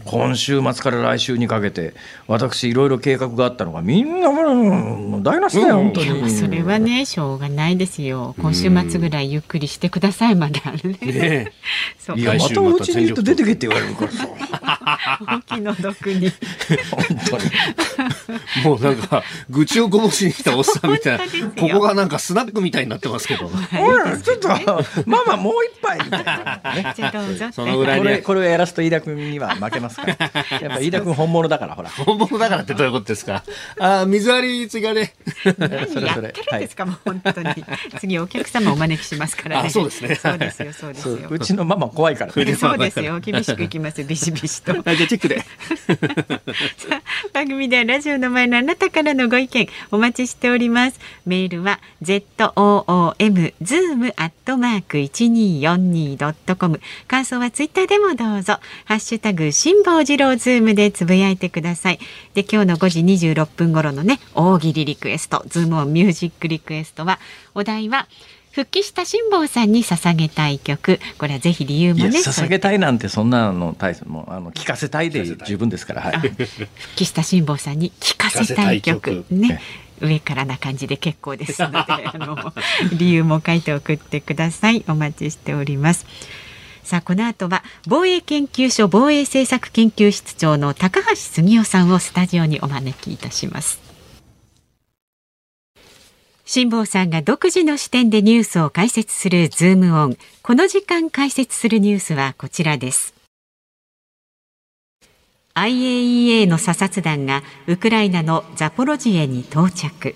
[0.05, 1.95] 今週末から来週にかけて
[2.27, 5.85] 私いろいろ計画があったのがみんなもう台無しだよ、うん。
[5.85, 6.31] 本当に。
[6.31, 8.35] それはねしょうがないですよ。
[8.41, 10.99] 今週末ぐらいゆっくりしてくださいまであるね。
[11.01, 11.53] ね
[11.99, 12.19] そう。
[12.19, 14.29] いやまたうちにいると出てけって言われるからさ
[15.21, 16.31] お気の毒に。
[16.91, 17.45] 本当に。
[18.63, 21.25] えもうなんか愚痴をこぼしに来たおっさんみたいな。
[21.25, 23.47] ここがなんかスナックみたいになってますけど。
[23.47, 24.49] おいちょっと
[25.07, 25.99] ママもう一杯。
[26.05, 30.17] みたいなそのぐらいこれこれをやらすと飯田君には負けますから。
[30.61, 31.91] やっぱ飯田君本物だからほら。
[31.91, 33.43] 本物だからってどういうことですか？
[33.79, 35.15] あー水割り継がれ
[35.59, 36.05] 何やってるん
[36.61, 37.65] ですか、もう本当に。
[37.99, 39.69] 次お客様お招きしますからね。
[39.69, 40.15] あそうですね。
[40.15, 41.19] そうですよそうですよ。
[41.19, 43.19] そううちのママ怖いから、ね、そうですよ。
[43.21, 44.05] 厳しくいきます。
[44.05, 45.45] ビシビシとじゃあチェックで。
[47.33, 51.01] 番組ではラジオの前のあなたからのご意見お待ちしております。
[51.25, 52.25] メールは z
[52.57, 56.81] o o m zoom アットマーク一二四二ドットコム。
[57.09, 58.59] 感想はツイッターでもどうぞ。
[58.85, 61.99] ハッシュタグ辛坊治郎ズームでつぶやいてください。
[62.35, 67.19] で今日の5時26分頃のね大喜利リクエストズームオンミュージックリクエストは
[67.55, 68.07] お題は
[68.57, 70.99] 復帰した辛坊さんに捧げたい曲。
[71.19, 76.67] これはぜひ理由もね捧げたいなんてそんなの大切もうあの聞かせたいで十分ですから、はい、復
[76.97, 79.11] 帰した辛坊さんに聞かせたい曲。
[79.11, 79.35] 聞かせたい曲。
[79.35, 79.61] ね。
[80.01, 82.55] 上からな感じで結構ですのであの
[82.97, 84.87] 理由も書いて送ってください。
[84.89, 86.07] お待ちしております。
[86.83, 93.86] さあこの後は防衛研究所防衛政策研究室長の高橋杉雄さんをスタジオにお招きいたします
[96.49, 100.17] 辛坊さんが独自の視点でニュースを解説するズームオン。
[100.43, 103.15] この時間解説するニュースはこちらです。
[105.57, 110.15] IAEA の査察団がウクライナのザポロジエに到着。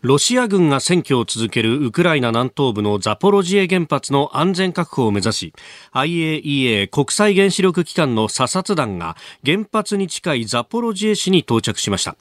[0.00, 5.54] ロシア軍が占拠を続けるウクライナ南東部のザポロジエ原発の安全確保を目指し
[5.92, 12.16] IAEA 国際原子力機関の査察団が原発に近いザポロジエ市に到着しました。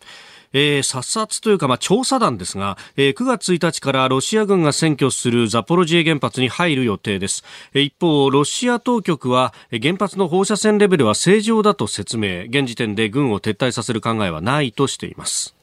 [0.53, 7.43] えー、査察というか、まあ、調査団ですが、えー、9月1日からロシア軍が占拠するザポロジエ原発に入る予定です。
[7.73, 12.43] え一方、ロシア当局は原発の放射線レベルは正常だと説明。
[12.43, 15.60] 現時点で軍を撤退させる考えはないとしています。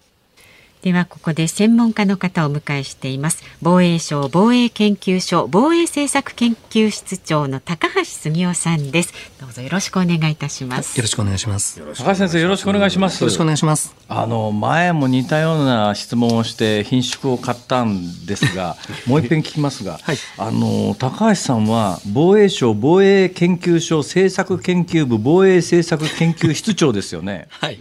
[0.88, 3.44] でではここで専門家の方をお迎えしています。
[3.60, 9.12] 防衛省防衛研究所防衛政策研究室長の高橋杉雄さんです。
[9.38, 10.96] どうぞよろしくお願いいたします。
[10.96, 11.78] よろしくお願いします。
[11.78, 13.20] 高橋先生よろしくお願いします。
[13.20, 13.94] よろしくお願いします。
[14.08, 27.48] あの前も似たような質問をして品種を買ったんですがもう一遍聞きますが、はい、あの高橋さんは防衛省防衛研究所政策研究部防衛政策研究室長ですよね。
[27.50, 27.78] はい。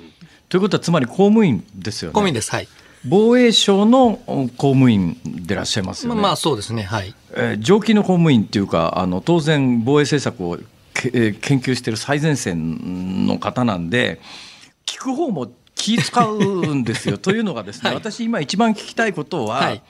[0.50, 2.14] ということはつまり公務員ですよね。
[2.14, 2.52] 公務員です。
[2.52, 2.68] はい
[3.10, 6.16] 防衛省の公務員でいらっしゃいますよね。
[6.16, 6.84] まあ、まあ、そうですね。
[6.84, 7.14] はい。
[7.34, 10.58] えー、上級の公務員っていうか、あの当然防衛政策を
[10.94, 14.20] 研究している最前線の方なんで、
[14.86, 17.18] 聞く方も気使うんですよ。
[17.18, 19.82] というのがですね、はい、私今一番聞きたいことは、はい、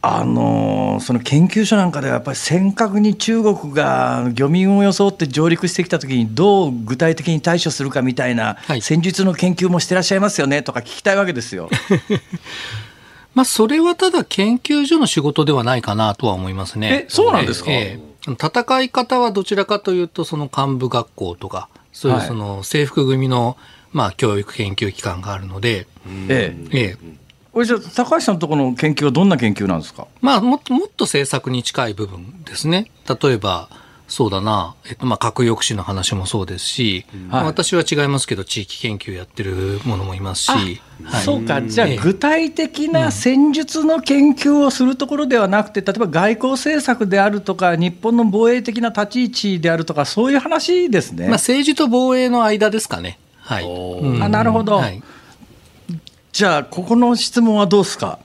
[0.00, 11.68] あのその研究所なんかではやっぱり尖閣に中国が漁民を装って上陸してきた時にどう具体的に対処するかみたいな戦術の研究もしてらっしゃいますよねとか聞きたいわけですよ。
[13.34, 17.04] まあそれはただ研究所の仕事ではないかなとは思いますね。
[17.04, 23.58] え、そうなんですか、ええ、戦い方はどちらかというとその幹部学校とか、そういうその制服組の、
[23.92, 25.86] まあ、教育研究機関があるので、
[26.28, 26.76] ええ。
[26.78, 27.16] ええ
[27.52, 30.06] これじゃ高橋さんのところの研究はどんな研究なんですか？
[30.20, 32.90] まあ、もっともっと政策に近い部分ですね。
[33.08, 33.70] 例えば、
[34.08, 40.50] そうだな、えっと、まあ、核抑止の話もそうですし、はい、私は違いますけど、地域研究やってるものもいますし。
[40.50, 51.24] はい、そうか、じゃあ、具体的な戦術の研究をするところではなくて、例えば外交政策であるとか、日本の防衛的な立ち位置であるとか、そういう話ですね。
[51.24, 53.18] まあ、政治と防衛の間ですかね。
[53.46, 53.64] はい。
[53.64, 54.76] うん、あなるほど。
[54.76, 55.02] はい。
[56.32, 58.18] じゃあ、ここの質問はどうですか、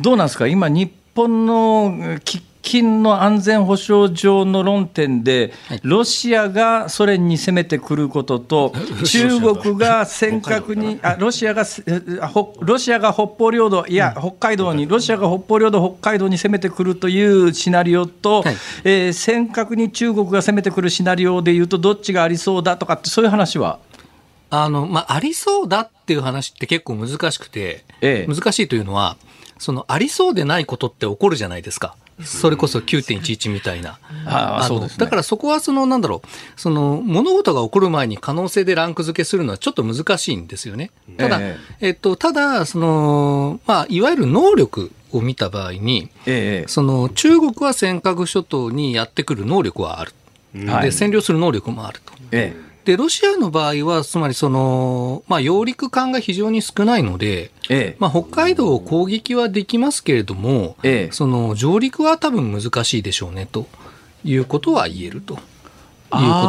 [0.00, 8.72] どうなんですか、今、日本の喫緊の安全保障上の論点で、ロシアがソ連に攻めてくることと、
[9.04, 11.64] 中国が尖閣に、あロシアが
[12.60, 23.78] ロシアが北方領土、いや、北海道に、ロシアが北方領土、北海道に攻めてくるというシナリオと、はい、えー、尖閣に中国が攻めてくるシナリオでいうと、どっちがありそうだとかって、そういう話は？
[24.50, 29.16] あの、まあ、ありそうだっていう話って結構難しくて、ええ、難しいというのは、
[29.58, 31.96] そのありそうでないことって起こるじゃないですか。
[32.24, 33.98] それこそ9.11みたいな。
[34.26, 40.90] あそうです、ね、だからそこはその、なんだろう、その物事が起こる前に可能性でランク付けするのはちょっと難しいんですよね。
[41.16, 50.12] ただ、ええっと、ただ、その、まあ、いわゆる能力を見た場合に、ええ、その中国は尖閣諸島にやってくる能力はある。
[50.54, 52.12] で、占領する能力もあると。
[52.32, 63.66] ええで、ロシアの場合は、つまりその、まあ、揚陸艦が非常に少ないので、ええ、まあ、北海道を攻撃はできますけれども、ええ、その上陸は多分難しいでしょうねと
[64.24, 65.40] いうことは言えるというこ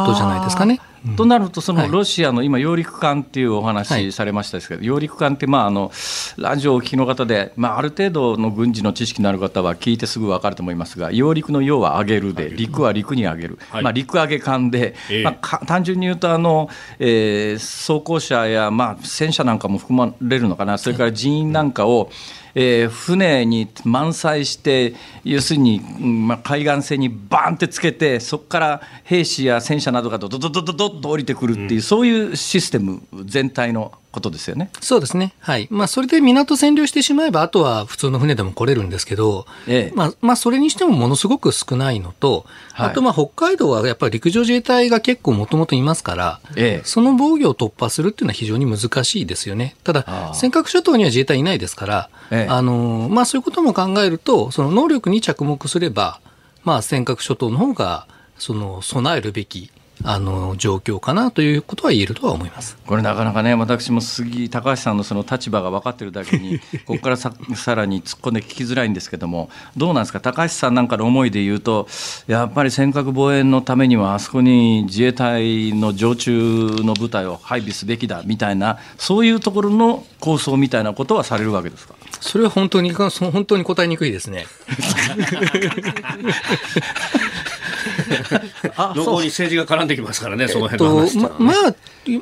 [0.06, 0.80] とじゃないですかね。
[1.16, 5.90] となると、そのロシアの今、揚陸艦っていうお話されましたですけど、揚陸艦って、まあ、あの
[6.36, 22.10] ラジオをお聞きの方で、まあ、ある程度の軍事の知識のある方は聞いてすぐ分かると思いますが、揚陸の揚は上げるで、陸は陸に上げる、まあ、陸上げ艦で、まあ、単純に言うとあの、えー、装甲車や、まあ、戦車なんかも含まれるのかな、それから人員なんかを、
[22.54, 34.70] えー、船に満載して、要するに、まあ、海岸線にバーンってつけて、そこから兵士や戦車などがどどどどどどっと降りてくるっていう、うん、そういうシステム全体のことですよね。
[34.80, 35.34] そうですね。
[35.38, 35.68] はい。
[35.70, 49.76] まあ、それで港占領してしまえば、あとは普通の船でも来れるんですけど、ええ、まあ、まあ、それにしてもものすごく少ないのと、はい、あと、まあ、北海道はやっぱり陸上自衛隊が結構もともといますから、ええ、その防御を突破するっていうのは非常に難しいですよね。
[49.84, 56.20] ただ、尖閣諸島には自衛隊いないですから、ええ、あの、まあ、そういうことも考えると、その能力に着目すれば、
[56.64, 58.06] まあ、尖閣諸島の方が、
[58.38, 59.70] その、備えるべき
[60.02, 71.86] あの状況かなということは言えるとは思いますこれ、なかなかね、私も杉高橋さんのその立場が分かっているだけに、 ここからささらに突っ込んで聞きづらいんですけども、どうなんですか、高橋さんなんかの思いで言うと、
[72.26, 76.32] やっぱり尖閣防衛のためには、あそこに自衛隊の常駐
[76.82, 81.94] の部隊を配備すべきだみたいな、そういうところの構想みたいなことはされるわけですか？
[82.20, 84.46] それは本当に、本当に答えにくいですね。
[88.94, 91.54] どこに政治が絡んできますからね、その辺の話、ね、まあ、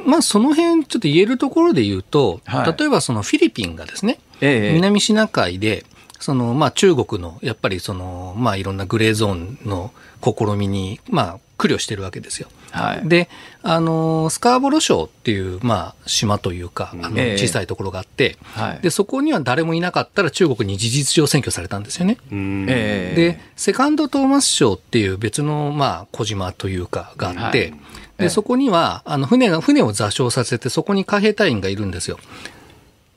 [0.07, 5.85] まあ、その辺ちょっと言えるところで言うと、はい、例えばそのフィリピンがですね、ええ、南シナ海で、
[6.19, 12.49] そのまあ中国のやっぱりそのまあいろんなグレーゾーンの試みにまあ苦慮してるわけですよ。
[12.71, 13.29] はい、で、
[13.63, 22.19] あの、スカーボロ礁っていう、まあ、島というか、あの小さいところがあって、えー、で、そこには誰もいなかったら中国に事実上占拠されたんですよね。
[22.31, 27.75] えー、で、セカンドトーマス礁っていう別の、まあ、小島というかがあって、はい、
[28.19, 32.19] で、そこには、あの、船が、船を座礁させて、そこに海兵隊員がいるんですよ。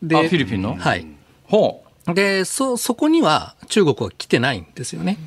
[0.02, 0.76] で、フィリピンの？
[0.76, 1.06] はい。
[1.46, 1.81] ほう。
[2.08, 5.18] で、そ、そこには中国は来てないんですよね。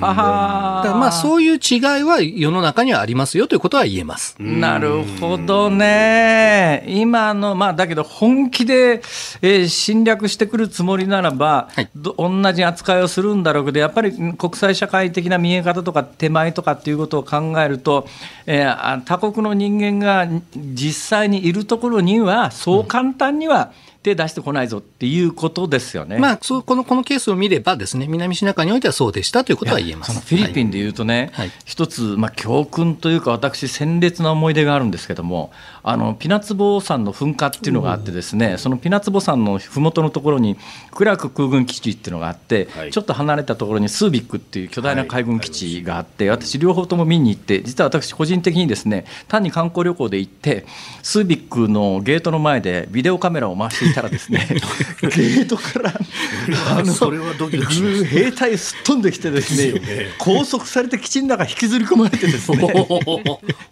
[0.00, 4.36] ははだからまあそういう違いは世の中にはありますよということは言えます。
[4.38, 6.84] なるほどね。
[6.88, 9.02] 今の、まあ、だけど本気で、
[9.42, 18.06] えー侵略してくるつもりならば、はいど同じ扱いをするんだろうけど、やっぱりん国際社会的な見え方とか手前とかっていうことを考えると、
[18.46, 23.72] えーあ他国の人間が実際にいるところには、そう簡単には
[24.04, 26.18] 手出してこないぞっていうことですよね。
[26.18, 30.12] まあそう、この、このケースを見ればですね、南シナ海においてはそうでしたということは言えます。
[30.20, 35.50] フィリピンでいうとね、はい一つ、まあ、教訓というか、私、鮮烈な思い出があるんですけども、
[35.86, 40.56] あのピナツボ山の噴火っていうのがあって、ですねそのピナツボ山のふもとのところに、
[40.92, 42.90] クラーク空軍基地っていうのがあって、はい。
[42.90, 50.64] ちょっと離れたところにスービックっていう巨大な海軍基地があって、私、両方とも見に行って、実は私、個人的にですね単に観光旅行で行って、
[51.02, 54.46] スービックのゲートの前でビデオカメラを回していたらですね、
[55.02, 55.92] ゲートから、
[56.94, 59.80] それはドキドキ兵隊すっ飛んできてですね
[60.18, 62.58] 拘束されて基地の中引きずり込まれてですね。
[63.06, 63.20] お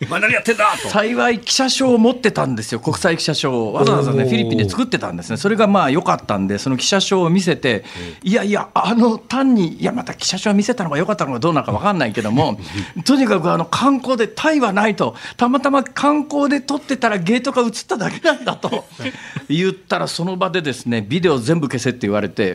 [0.08, 0.88] 前何やってんだと。
[0.88, 3.72] 幸い記者証を持ってたんですよ国際記者証を。
[3.72, 5.36] わざわざねフィリピンで作ってたんですね。
[5.36, 7.84] それがまあ良かったんでその記者証を見せて
[8.22, 12.58] いやいやあの単にいやまた記者証を見せたのが良かったのかどうなのか分かんないけども
[13.04, 18.84] とにかくあの観光でタイはないとたまたま観光で撮ってたらゲートが映っただけなんだと
[19.48, 22.51] 言ったらその場でですねビデオ全部消せって言われて。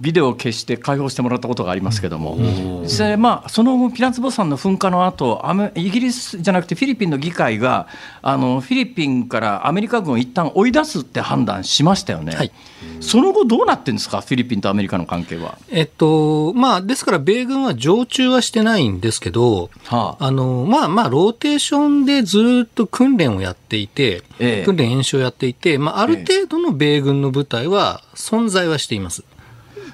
[0.00, 2.36] ビデオを消して解放してもらったことがありますけども、
[2.82, 7.88] 実際、まあ、そのピナツボ山の噴火の後アメイギリスじゃなくてフィリピンの議会が
[8.20, 12.52] あのフィリピンからアメリカ軍を一旦追い出すって判断しましたよね、はい。
[13.00, 15.58] その後、どうなってるんですか、フィリピンとアメリカの関係は。
[15.70, 20.26] えっと、まあ、ですから、米軍は常駐はしてないんですけど、はあ。
[20.26, 24.64] あの、まあまあ、ローテーションでずっと訓練をやっていて、ええ。
[24.64, 29.24] 訓練演習をやっていて、まあ、ある程度の米軍の部隊は存在はしています。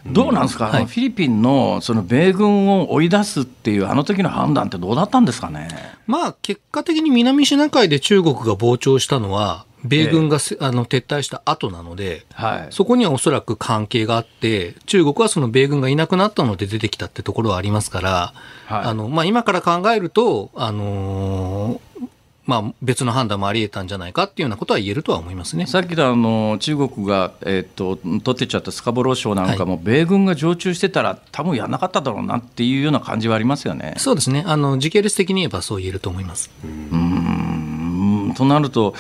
[0.07, 0.87] どうなんですか、はい。
[0.87, 5.69] フィリピンのその米軍を追い出すっていう、あの時の判断ってどうだったんですかね？
[6.07, 18.33] まあ、結果的に南シナ海で中国が膨張したのは、米軍がせ、あの撤退した後なので、はい、そこにはおそらく関係があって、中国はその米軍がいなくなったので出てきたってところはありますから、
[18.67, 18.85] はい。
[18.85, 22.09] あの、まあ、今から考えると、あのー
[22.45, 25.67] まあ、別の判断もあり得たんじゃないかっていうようなことは言えるとは思いますね。
[25.67, 33.95] さっきのあの中国が、えっと取ってっちゃったスカボロー礁なんかも、米軍が常駐してたら、多分やんなかっただろうなっていうような感じはありますよね。
[33.99, 34.43] そうですね。
[34.45, 36.51] あの、時系列的に言えばそう言えると思います。
[36.65, 38.95] うんとなると、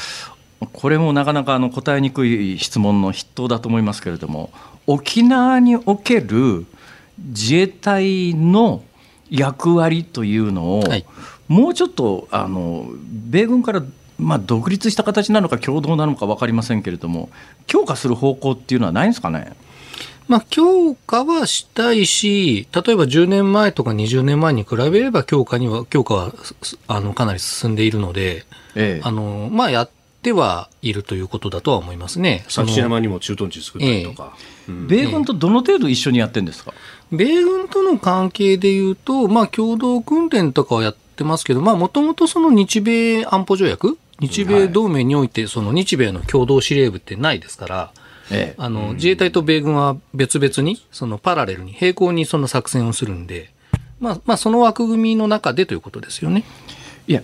[0.72, 4.52] これもなかなかあの答えにくい質問の筆頭だと思いますけれども、
[4.86, 6.64] 沖縄における
[7.18, 8.84] 自衛隊の
[9.30, 11.04] 役割というのを、はい
[11.52, 13.82] もうちょっとあの米軍から、
[14.18, 17.28] まあ、独立した形なのか、共同なのか分かりませんけれども、
[17.66, 19.52] 強化する方向っていうのはないんですかね？
[20.28, 26.32] まあ、強化はしたいし、例えば10年前とか20年前に比べれば強化には、強化は
[26.62, 29.90] すあのかなり進んでいるので、ええあの、まあ、やっ
[30.22, 32.46] てはいるということだとは思いますね。
[32.48, 34.34] 先山にも駐屯地作ったりとか。
[34.68, 36.72] うん米軍とどの程度一緒にやってるんですか、
[37.10, 47.92] 米軍との関係でいうと、まあ、共同訓練とかはやってますけど、まあ、もともとその日米安保条約日米同盟において、その日米の共同司令部ってないですから、
[48.30, 48.54] ええ。
[48.56, 53.50] あの、自衛隊と米軍は別々に、そのパラレルに、並行にその作戦をするんで、
[54.00, 56.44] まあ、まあ、その枠組みの中でということですよね。
[57.08, 57.22] いや、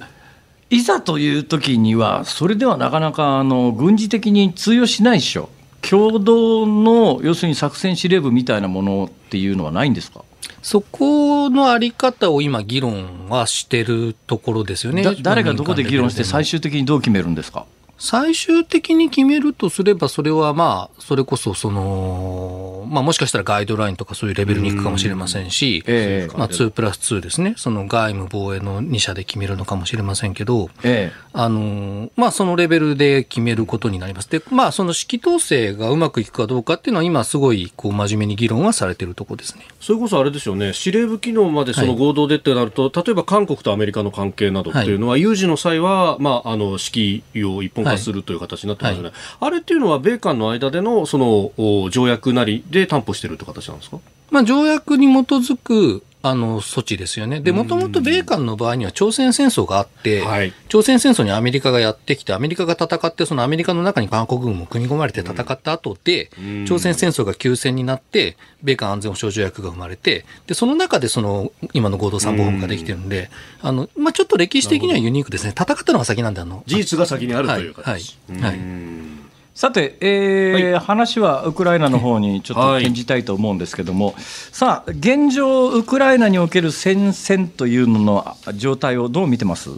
[0.71, 5.49] いざという時には、それではなかなかあの軍事的に通用しないでしょ、
[5.81, 10.25] 共同の要するに作戦司令部みたいなものっていうのはないんですか、
[10.63, 15.03] そこのあり方を今議論はしてるところですよね。
[15.03, 17.67] だ誰がどこで議論して、最終終的にどう決めるんですか？
[17.99, 27.55] 最終的に決めるとすれば、それはまあ、それこそその、まあもしかしたらガイドラインとかそういうレベルに行くかもしれませんし、えまあ2プラス2ですね。
[27.57, 31.29] その外務防衛の2社で決めるのかもしれませんけど、ええ。
[31.33, 34.31] あの、まあそのレベルで決めることになります。
[34.31, 39.67] で、まあその指揮統制がうまくいくかどうかっていうのは今すごいこう真面目に議論はされてるところですね。
[39.81, 53.99] それこそあれですよね、司令部機能までその合同でってなると、例えば韓国とアメリカの関係などっていうのは、有事の際は、まあ、あの指揮を一本化するという形になってますよね、あれっていうのは、米韓の間でのその条約なりで担保してるって形なんですか？
[54.31, 57.41] まあ条約に基づくあの措置ですよね。
[57.41, 73.31] で、もともと米韓の場合には朝鮮戦争があって、はい朝鮮戦争にアメリカがやってきて、アメリカが戦って、そのアメリカの中に韓国軍も組み込まれて戦った後で、うん朝鮮戦争が休戦になって、米韓安全保障条約が生まれて、で、その中でその、今の合同参謀本部ができてるんで、
[73.63, 75.55] あの、まあちょっと歴史的にはユニークですね。
[75.57, 78.19] 戦ったのが先なんで、あの、事実が先にあるという形。
[78.29, 79.18] はいはいはいうん
[79.59, 84.15] さて、えー話はウクライナの方にちょっと転じたいと思うんですけども、
[84.53, 89.71] さあ、現状、ウクライナにおける戦線というのの状態をどう見てます？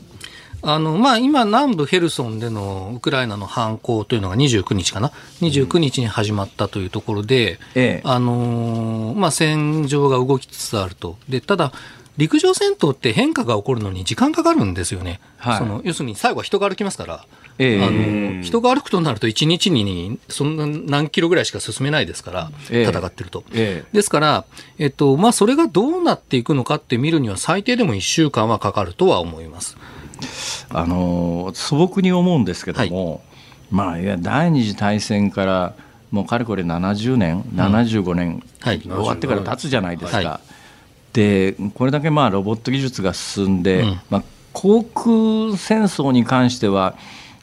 [0.60, 8.02] あの、まあ、今、南部ヘルソンでのウクライナの反攻というのが29日かな？29日に始まったというところで、ええ。
[8.04, 11.16] あのーまあ、戦場が動きつつあると。
[11.30, 11.72] で、ただ、
[12.16, 15.20] 陸上戦闘って変化が起こるのに時間かかるんですよね。
[15.38, 15.58] はい。
[15.58, 17.24] その要するに最後は人が歩きますから、
[17.58, 17.84] ええ。
[17.84, 22.88] あの人が歩くとなると1日にそんな何キロぐらいしか進めないですから、ええ。
[22.88, 23.44] 戦ってると。
[23.52, 23.88] ええ。
[23.92, 24.44] ですから、
[24.78, 29.76] えっと、まあ、それがどうなっていくのかって見るには最低でも1週間はかかるとは思います。
[30.68, 33.22] あの素朴に思うんですけども、
[33.70, 35.74] まあ、いや第二次大戦から
[36.10, 38.80] もうかれこれ70年、75年、はい。
[38.80, 40.18] 終わってから経つじゃないですか。
[40.18, 40.40] は
[41.12, 44.00] でこれだけまあロボット技術が進んで、うん。
[44.10, 46.94] まあ、航空戦争に関しては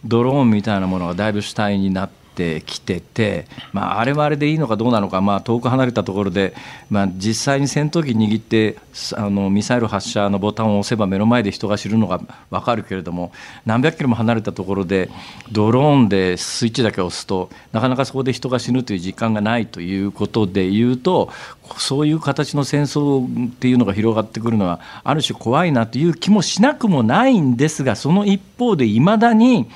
[0.05, 6.53] ドローンみたいなものがだいぶ主体になってきてて、まあ、あれはあれでいいのかどうなのか、まあ、遠く離れたところで、
[6.91, 8.77] まあ、実際に戦闘機握って
[9.15, 12.21] あのミサイル発射のボタンを押せば目の前で人が知るのが
[12.51, 13.31] 分かるけれども
[13.65, 15.09] 何百キロも離れたところで
[15.51, 21.31] ドローンでスイッチだけ押すとなかなかそこで人が死ぬという実感がないということで言うと
[21.77, 29.67] そういう形の戦争っていうのが広がってくるのはある種怖いなという気もしなくもないんですがその一方でいまだに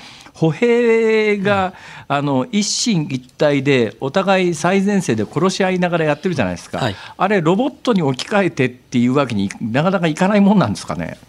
[0.42, 1.76] 歩兵が、
[2.08, 11.20] あの一進一退でお互い最前線で殺し合いながらやってるじゃないですか、はいあれロボットに置き換えてっていうわけになかなかいかないもんなんですかね。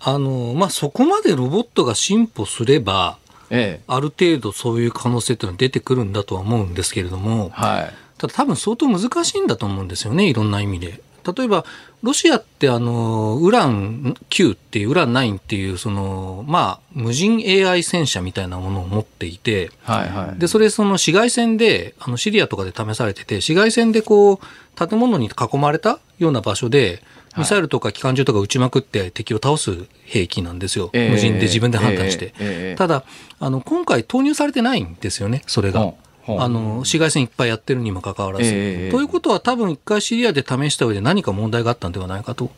[0.00, 3.16] あの、まあ、そこまでロボットが進歩すれば、
[3.48, 11.00] ええある程度そういう可能性っていうのは出てくるんだとは思うんですけれども、はいただ多分相当難しいんだと思うんですよね、いろんな意味で。
[11.24, 11.64] 例えば、
[12.02, 24.38] ロシアってあの、ウラン9っていう、ウラン9っていう、その、まあ、無人 AI 戦車みたいなものを持っていて、はいはいで、それその市街戦で、あの、シリアとかで試されてて、市街戦でこう、
[24.86, 27.02] 建物に囲まれたような場所で、
[27.36, 30.90] ミサイルとか機関銃とか撃ちまくって敵を倒す兵器なんですよ。
[30.92, 32.26] ええ無人で自分で判断して。
[32.26, 33.04] ええええただ、
[33.40, 35.80] あの、今回投入されてないんですよね、それが。
[35.80, 38.44] ほうほうあの、市街戦いっぱいやってるにもかかわらず。
[38.44, 42.50] ええということは多分一回シリアで試した上で何か問題があったんではないかと。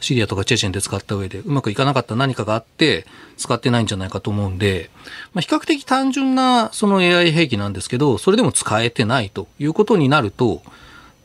[0.00, 3.04] シリアとかチェチェンで使った上でうまくいかなかった何かがあって
[3.36, 4.90] 使ってないんじゃないかと思うんで、
[5.34, 10.62] まあ、比較的単純なその AI 兵器なんですけど、それでも使えてないということになると、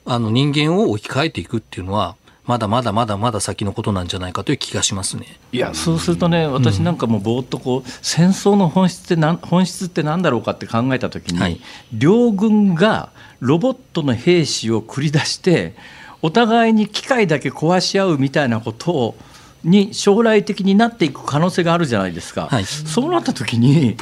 [0.06, 2.16] あの人間を置き換えていくっていうのは、
[2.46, 5.40] まだまだまだまだ先のことなんじゃないかという気がしますね。
[5.54, 11.62] いやそうするとね私なんかもうぼーっとこう戦争の本質ってなん本質って何だろうかって考えた時に、はい
[11.94, 15.76] 両軍がロボットの兵士を繰り出して
[16.22, 19.16] お互いに機械だけ壊し合うみたいなことを
[19.64, 22.48] に将来的になっていく可能性があるじゃないですか。
[22.48, 23.96] はいそうなった時に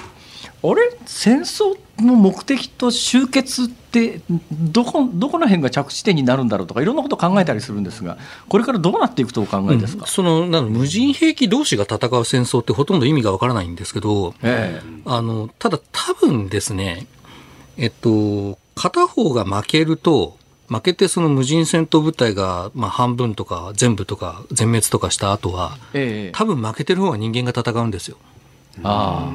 [0.64, 0.98] あれ？
[1.06, 4.22] 戦争の目的と終結って
[4.52, 17.08] どこどこの辺が着地点になるんだろうとかいろんなことを考えたりするんですがこれからどうなっていくとお考えですか、その、なん無人兵器同士が戦う戦争ってほとんど意味がわからないんですけど、えあの、ただ多分ですね、
[17.78, 20.38] えっと、片方が負けると、
[20.72, 26.32] 負けてその無人戦闘部隊が、まあ、半分とか全部とか全滅とかした後は、えええ。
[26.32, 28.18] 多分負けてる方が人間が戦うんですよ。
[28.84, 29.30] あ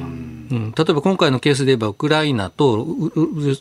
[0.49, 2.87] うん、例えば今回のケースで言えばウクライナと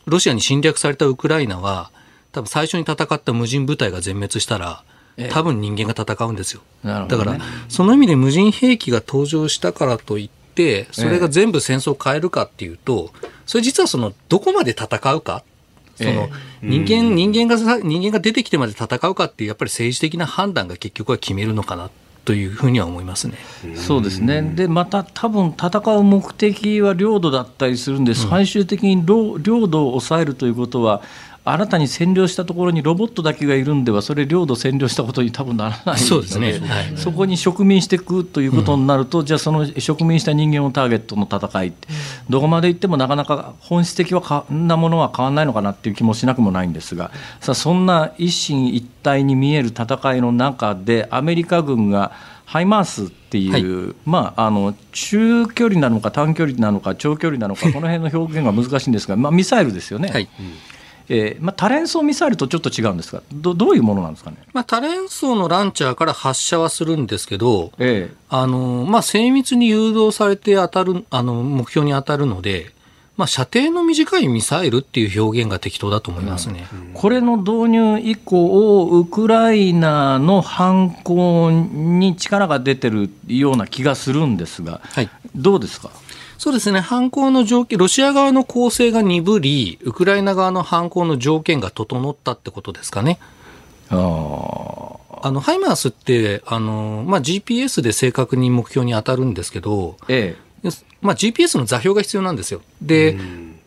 [0.07, 1.91] ロシアに侵略されたウクライナは
[2.33, 4.85] 多分最初に戦った無人部隊が全滅したら
[5.17, 5.29] ええ。
[5.33, 6.61] 多分人間が戦うんですよ。
[6.85, 7.25] なるほどね。
[7.25, 13.13] だからその意味で無人兵器が登場したからといってそれが全部戦争を変えるかっていうと
[13.47, 15.43] それ実はそのどこまで戦うか？
[15.97, 16.31] そのえ
[16.63, 21.91] 人間人間がさ人間が出てきてまで戦うかっていうやっぱり政治的な判断が結局は決めるのかな
[22.27, 23.39] というふうには思いますね。
[23.75, 24.43] あそうですね。
[24.43, 31.03] でまた多分戦う目的は領土だったりするんで最終的に領領土を抑えるということは
[31.49, 36.59] 新たに占領したところにロボットだけがいるんではそれ領土占領したことに多分ならないのそうですね。
[36.59, 36.97] はい。
[36.97, 41.89] そこに植民していくということになると、じゃあその植民した人間をターゲットの戦いって
[42.29, 52.13] どこまで行ってもなかなか本質的はかんなものは変わらないのかなっていう気もしなくもないんですがさあそんな一進一退に見える戦いの中でアメリカ軍が
[52.45, 60.29] ハイマースっていう、まあ、あの中距離なのか短距離なのか長距離なのかこの辺の表現が難しいんですが、まあ、ミサイルですよね、はい
[61.09, 64.39] えーまあ、多連装ミサイルとちょっと違うんですがどどういうものなんですかね？
[64.53, 72.73] まあ、多連装のランチャーから発射はするんですけど、えあの、まあ、精密に誘導されて当たる、あの、目標に当たるので、
[73.17, 85.91] まあ、射程の短いミサイルっていう表現が適当だと思いますね、うん、これの導入以降、ウクライナの反攻に力が出てるような気がするんですが、はい、どうですか？
[86.39, 93.19] そうですね、犯行の条件、ロシア側の攻勢が鈍り、ウクライナ側の犯行の条件が整ったってことですかね。
[93.89, 93.97] あ
[95.23, 100.69] あのハイマースってあの、まあ、GPS で正確に目標に当たるんですけど、ええ
[101.01, 102.61] まあ、GPS の座標が必要なんですよ。
[102.83, 103.17] で、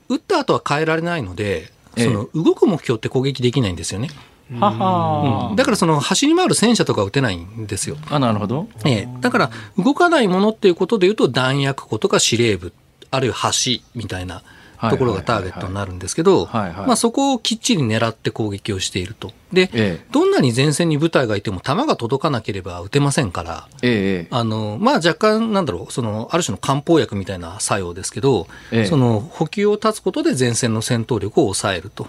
[0.10, 4.08] 撃った後は変えられないので、その動く目標って攻撃できないんですよね。
[4.08, 4.14] は
[4.58, 7.98] は、うん、だからその走り回る戦車とか撃てないんですよ。
[8.10, 12.74] あなるほど、ええ、だから動かないものっていうことでいうと弾薬庫とか司令部
[13.12, 14.44] あるいは橋みたいな
[14.90, 19.32] ところがターゲットになるんですけど、まあ、そこをきっちり狙って攻撃をしていると。
[19.52, 28.48] で、ええ、どんなに前線に部隊がいても弾が届かなければ撃てませんから、え、あのまあ、若干、なんだろうその、ある種の漢方薬みたいな作用ですけど、
[28.88, 32.08] その補給を断つことで前線の戦闘力を抑えると、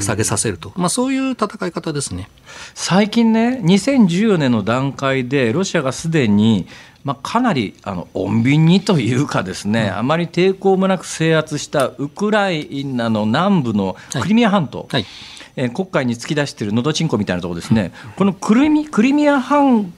[0.00, 2.28] 下げさせると、まあ、そういう戦い方ですね。
[2.74, 6.66] 最近ね、2014年の段階で、ロシアがすでに
[7.06, 14.88] まあ、かなりあの穏便にというかですね、あまり抵抗もなく制圧したウクライナの南部のクリミア半島、はい。
[14.94, 15.04] はい
[15.54, 19.92] えー、国会に突き出しているのどちんこみたいなところですね、このクリミクリミア半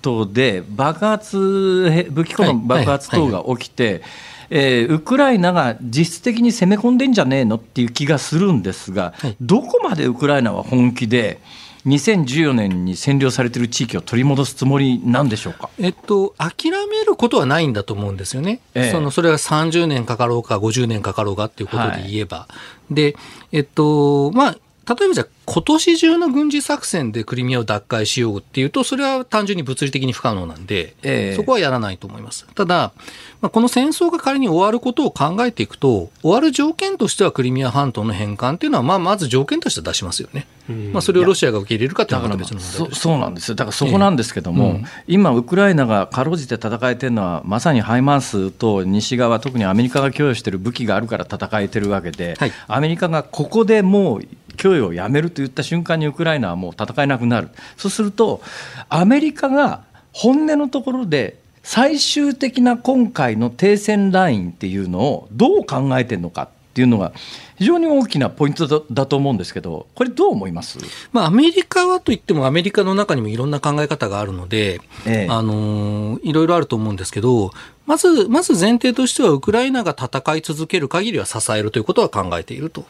[0.00, 4.00] 島で爆発、武器庫の爆発等が起きて、
[4.48, 11.40] えー、ウクライナが実質的に攻め込んでんじゃねえのっていう気がするんですが、はい、どこまでウクライナは本気で、
[11.86, 22.38] 2014年に占領されている地域を取り戻すつもりなんでしょうか、えっと、諦めることはないんだと思うんですよね、ええ、そのそれが30年かかろうか、50年かかろうかっていうことで言えば。
[22.38, 22.48] は
[22.90, 23.16] い、で
[23.52, 24.56] えっとまあ
[24.86, 32.46] 例えばじゃあ今年中の軍事作戦でクリミアを奪回しようっていうと、それは単純に物理的に不可能なんで、えー、そこはやらないと思います。
[32.54, 32.92] ただ、
[33.40, 40.46] まあ、この戦争が仮に終わることを考えていくと、終わる条件としてはクリミア半島の返還っていうのは、まあ、まず条件として出しますよね。
[40.92, 43.54] まあ、それをロシアが受け入れるかっていうのは別の問題ですそうなんですよ。
[43.54, 54.22] だからそこなんですけども、えーうん、今、ウクライナがかろうじて戦えてるのは、まさにハイマースと西側、特にアメリカが供与している武器があるから戦えてるわけで、はい、アメリカがここでもう
[54.56, 58.42] 供与をやめるといった瞬間にウクライナはもう戦えなくなる、そうすると、
[58.88, 67.12] アメリカが本音のところで、最終的な今回の停戦ラインっていうのをどう考えてるのかっていうのが、
[67.56, 70.78] 非常に大きなポイントだと思うんですけど、これ、どう思います、
[71.12, 77.52] まあ、アメリカはといっても、アメリカの中にもいろんな考え方があるので、ええ、あのいろいろあると思うんですけど、
[77.86, 82.84] まず、まず前提としては、ウクライナが戦い続ける限りは支えるということは考えていると。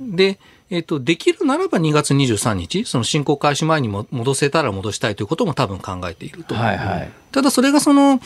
[0.00, 0.38] で、
[0.70, 6.54] えっと、できるならば2月23日、その侵攻開始前にも戻せたら戻したいということも多分考えていると。
[6.54, 8.20] はいはい、ただそれがその、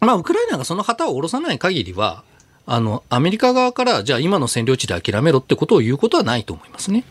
[0.00, 2.24] まあ、ウクライナがその旗を下ろさない限りは、
[2.66, 7.04] あの、アメリカ側から、じゃあ今の占領地で諦めろってことを言うことはないと思いますね。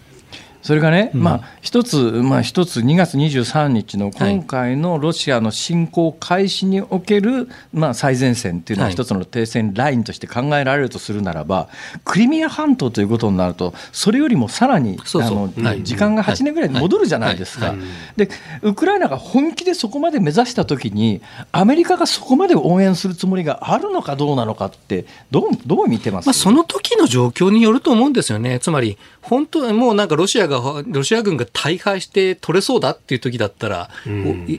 [0.61, 11.69] それがね、うん、まあ、一つ、まあ、一つ2月23日の今回のロシアの侵攻開始における、まあ、最前線っていうのは一つの停戦ラインとして考えられるとするならば、
[12.05, 15.51] クリミア半島ということになると、それよりもさらにあの、
[15.83, 17.73] 時間が8年ぐらい戻るじゃないですか。
[18.15, 18.29] で、
[18.61, 28.59] ウクライナが本気でそこまで目指したときに、アメリカがそこまで応援するつもりがあるのかどうなのかって、どうどう見てます、まあ、その時の状況によると思うんですよね。
[28.59, 33.89] つまり本当もうなんかロシアが、ロシア軍が大敗して取れそうだっていう時だったら、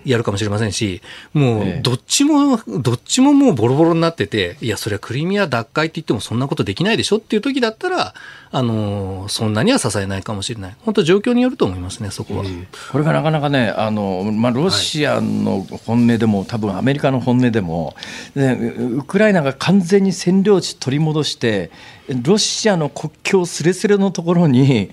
[0.05, 1.03] やるかもしれませんし、
[1.33, 8.15] もうどっちも、どっちももうボロボロになってて、いや、それはクリミア奪回って言ってもそんなことできないでしょっていう時だったら、
[8.55, 10.77] あの、そんなには支えないかもしれない。
[10.81, 12.45] 本当状況によると思いますね、そこは。
[12.93, 17.97] これがなかなかね、あの、まあ、ロシアの本音でも、はい、多分アメリカの本音でも、
[18.35, 21.71] ね、ウクライナが完全に占領地取り戻して、
[22.09, 24.91] ロシアの国境すれすれのところに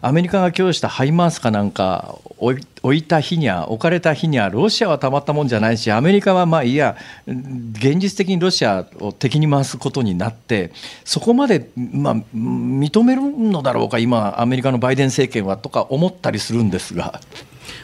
[0.00, 6.96] アメリカが供与したハイマースかなんか置いた日には置かれた日にはロシアはたまったもんじゃないしアメリカはまあいや
[7.26, 10.72] 現実的にロシアを敵に回すことになって
[11.04, 17.20] そこまでまあ認めるのだろうか今アメリカのバイデン政権はとか思ったりするんですが。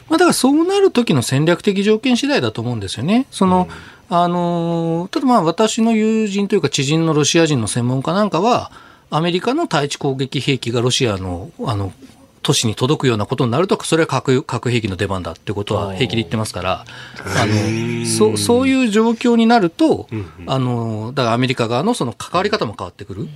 [0.08, 3.26] まあ、だからそうなる時の戦略的条件次第だと思うんですよね。
[3.30, 8.70] その、うんあのただまあ私の友人というか知人のロシア人の専門家なんかは、
[9.10, 11.92] アメリカの対地攻撃兵器がロシアのあの
[12.48, 20.08] 都市に届くようなことになると、それは核核兵器の出番だってことは平気で言ってますから、あのそそういう状況になると、
[20.46, 23.28] あのだからアメリカ側のその関わり方も変わってくる。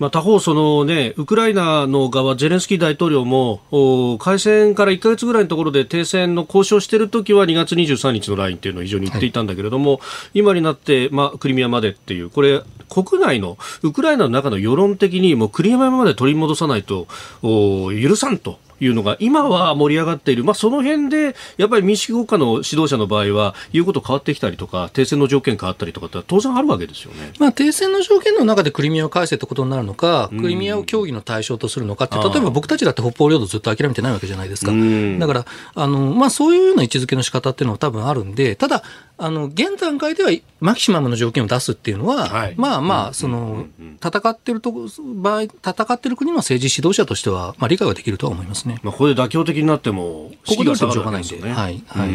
[0.00, 10.00] まあ、他方、そのね、ウクライナの側、ゼレンスキー大統領も、お開戦から1か月ぐらいのところで停戦の交渉しているときは2月23日のラインっていうのを非常に言っていたんだけれども、はい、
[10.40, 17.06] 今になって、まあ、クリミアまでっていう、これ、国内のウクライナの中の世論的にもうクリミアまで取り戻さないと
[17.42, 34.72] 許さんというのが今は盛り上がっている、まあ、その辺でやっぱり民主国家の指導者の場合は言うこと変わってきたりとか停戦の条件変わったりとかって当然あるわけですよね、まあ、停戦の条件の中でクリミアを返せってことになるのか、クリミアを協議の対象とするのかって、例えば僕たちだって北方領土ずっと諦めてないわけじゃないですか。
[35.18, 38.82] だからあの、まあ、そういうような位置づけの仕方っていうのは多分あるんで、ただ、
[39.18, 43.66] あの現段階ではマキシマムの条件を出すっていうのは、はい、まあまあ、その、
[44.04, 48.65] 戦ってると場合、戦ってる国の政治指導者としては、まあ、理解はできるとは思いますね。
[48.82, 51.40] まあ、これで妥協的になっても、ここではしょうがないんで。
[51.40, 52.10] はいはい、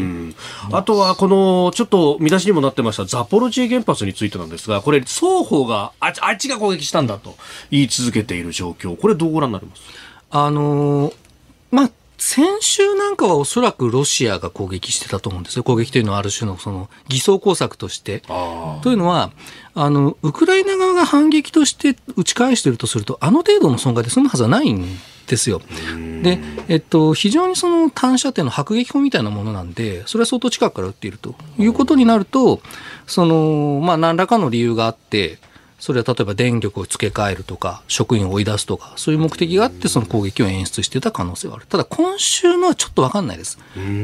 [0.72, 7.36] あとは、この、ちょっと見出しにもなってました、ザポロジエ原発についてなんですが、これ、双方があ、あっちが攻撃したんだと
[7.70, 9.82] 言い続けている状況、これ、どうご覧になります？
[10.30, 11.14] あの
[11.72, 15.64] まあ、先週なんかはおそらくロシアが攻撃してたと思うんですよ。
[15.64, 18.22] 攻撃というのはある種のその偽装工作として。
[18.84, 19.32] というのは、
[19.74, 24.86] あの、ウクライナ側が反撃として打ち返しているとすると、あの程度の損害で済むはずはないん
[25.32, 25.62] ですよ。
[26.22, 32.62] で、えっと、非常にその単射程の迫撃砲みたいなものなんで、それは相当近くから撃っているということになると、
[33.08, 35.40] その、まあ、何らかの理由があって、
[35.80, 41.66] それは例えば電力を付け替えるとか、職員を追い出すとか、そういう目的があって、その攻撃を演出していた可能性はある。
[41.66, 43.58] ただ、今週のはちょっと分かんないです。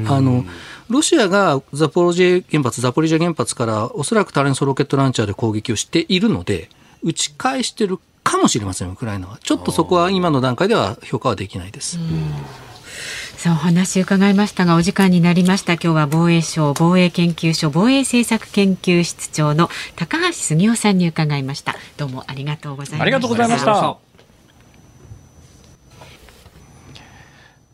[0.07, 0.43] あの、
[0.89, 6.69] ロシアがザポロジェ原発、ザポリジャ原発からおそらくタレンソロケットランチャーで攻撃をしているので、
[7.03, 7.99] 打ち返してる
[8.29, 9.39] かもしれません、ウクライナは。
[9.43, 11.99] ちょっとそこは今の段階では評価はできないです。
[13.37, 15.73] さあお話伺いましたがお時間になりました。
[15.73, 21.75] 今日は防衛省防衛研究所防衛政策研究室長の高橋杉雄さんに伺いました。
[21.97, 23.03] どうもありがとうございました。
[23.03, 24.06] ありがとうございました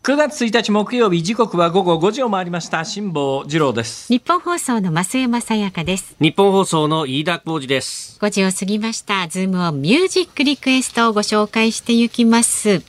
[0.04, 12.82] 9月1日木曜日時刻は午後5時を回りました辛坊治郎です日本放送の増山さやかです日本放送の飯田浩二です5時を過ぎましたズームをミュージックリクエストをご紹介していきます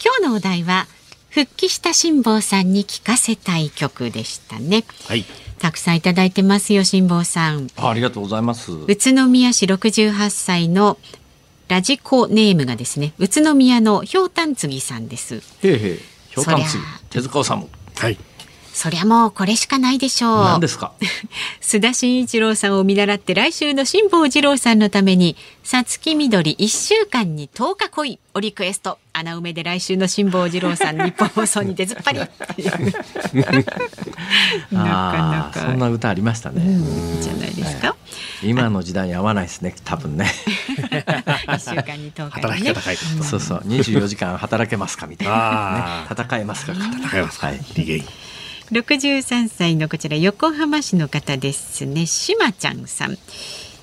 [0.00, 0.86] 今日のお題は
[1.30, 4.84] 復帰した辛坊さんに聞かせたい曲でしたね。
[5.08, 5.24] はい。
[5.58, 7.68] たくさんいただいてますよ、辛坊さん。
[7.74, 8.70] ありがとうございます。
[8.70, 10.98] 宇都宮市68歳の
[11.68, 15.36] ラジコネームがですね、宇都宮のひょうたんつぎさんです。
[15.36, 16.82] へえへえ、ひょうたんつぎ。
[17.10, 17.68] 手塚治虫。
[17.98, 18.18] はい。
[18.72, 20.44] そりゃもうこれしかないでしょう。
[20.44, 20.92] 何ですか？
[21.60, 28.98] 須田慎一郎さんを見習って来週の辛坊治郎さんのために、さつきみどり一週間に10日来いをリクエスト。
[29.14, 32.20] 穴埋めで来週の辛坊治郎さん日本放送に出ずっぱり。
[32.24, 32.32] なか
[34.72, 35.60] なか。
[35.60, 37.94] そんな歌ありましたね、うん、じゃないですか、
[38.42, 40.32] 今の時代に合わないですね多分ね。
[41.54, 43.58] 一週間に10日、ね、働き方変えそうそう。
[43.66, 48.04] 24時間働けますかみたいな、ね、戦えますか戦えますか、はい、リゲイン
[48.70, 52.06] 63歳のこちら横浜市の方ですね。
[52.06, 53.18] しまちゃんさん。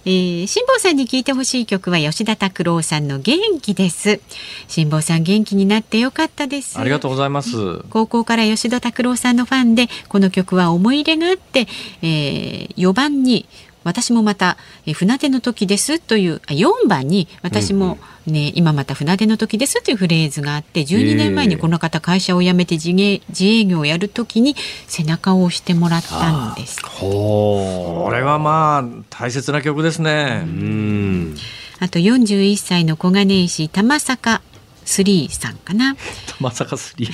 [0.06, 4.22] えー、辛坊さんに聞いてほしい曲は吉田拓郎さんの元気です。
[4.68, 6.80] 辛坊さん元気になってよかったです。
[6.80, 7.84] ありがとうございます。
[7.90, 11.68] 高校から吉田拓郎さんのファンでこの曲は思い入れがあって、
[12.02, 13.46] えー、4番に
[13.84, 24.56] 私もまた、え船出の時ですという4番に私もね、うんうん、今また船出の時ですというフレーズがあって12年前にこの方会社を辞めて自営自営業をやる時に
[24.88, 26.86] 背中を押してもらったんです。
[26.86, 30.42] ほこれはまあ大切な曲ですね。
[30.44, 31.36] うん
[31.82, 34.42] あと41歳の小金井市玉坂
[34.86, 35.96] 3さんかな。
[36.38, 37.10] 玉坂3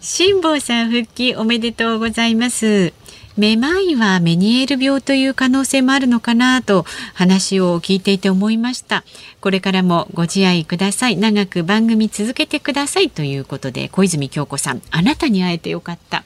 [0.00, 2.92] 辛坊さん復帰おめでとうございます。
[3.36, 9.04] めまいはメニエール病という可能性もあるのかなと話を聞いていて思いました。
[9.40, 11.16] これからもご自愛ください。
[11.16, 13.10] 長く番組続けてください。
[13.10, 16.24] ということで小泉京子さんあなたに会えてよかった。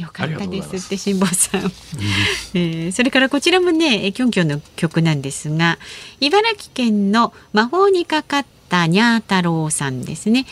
[0.00, 1.60] よかったですって辛坊さん、
[2.54, 5.78] えー、それからこちらもねキョンキョンの曲なんですが
[6.20, 10.46] 茨城県の魔法にかかったにゃー太郎さんですね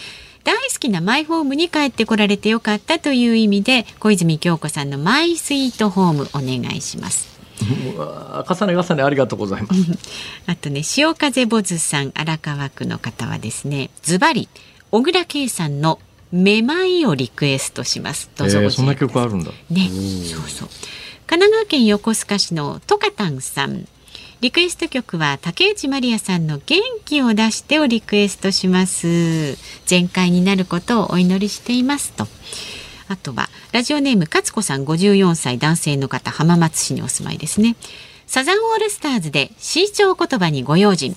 [0.49, 7.29] 大好きなマイホームに帰ってこられてよかったという意味で小泉京子さんのマイスイートホームお願いします。
[7.61, 9.81] 重ね重ねありがとうございます。
[10.47, 14.49] あとね潮風ボズさん荒川区の方はですねズバリ
[14.91, 15.99] 小倉圭さんの
[16.33, 18.31] めまいをリクエストします。
[18.35, 19.51] どうぞ、えー、そんな曲あるんだ。
[19.69, 19.91] ね、
[20.25, 20.69] そうそう。
[21.27, 23.87] 神奈川県横須賀市のトカタンさん。
[24.41, 29.57] リクエスト曲は竹内まりやさんの元気を出してをリクエストします。
[29.85, 32.29] 全開になることをお祈りしていますと。
[33.09, 37.75] あとはラジオネーム勝子さん54歳男性の方浜松市にお住まいですね。
[38.29, 41.17] サザンオールスターズでシーチョー言葉にご用心。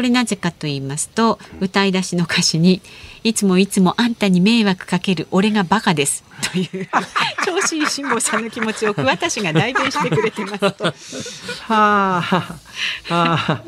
[0.00, 2.80] これなぜかと言いますと歌い出しの歌詞に
[3.22, 6.88] いつもいつもあんたに迷惑かける俺がバカですという
[7.44, 10.84] 挑もし辛坊さんの気持ちを桑田氏が代弁してくれてますと。
[10.84, 10.92] は
[11.68, 12.56] あ、は
[13.10, 13.62] あ、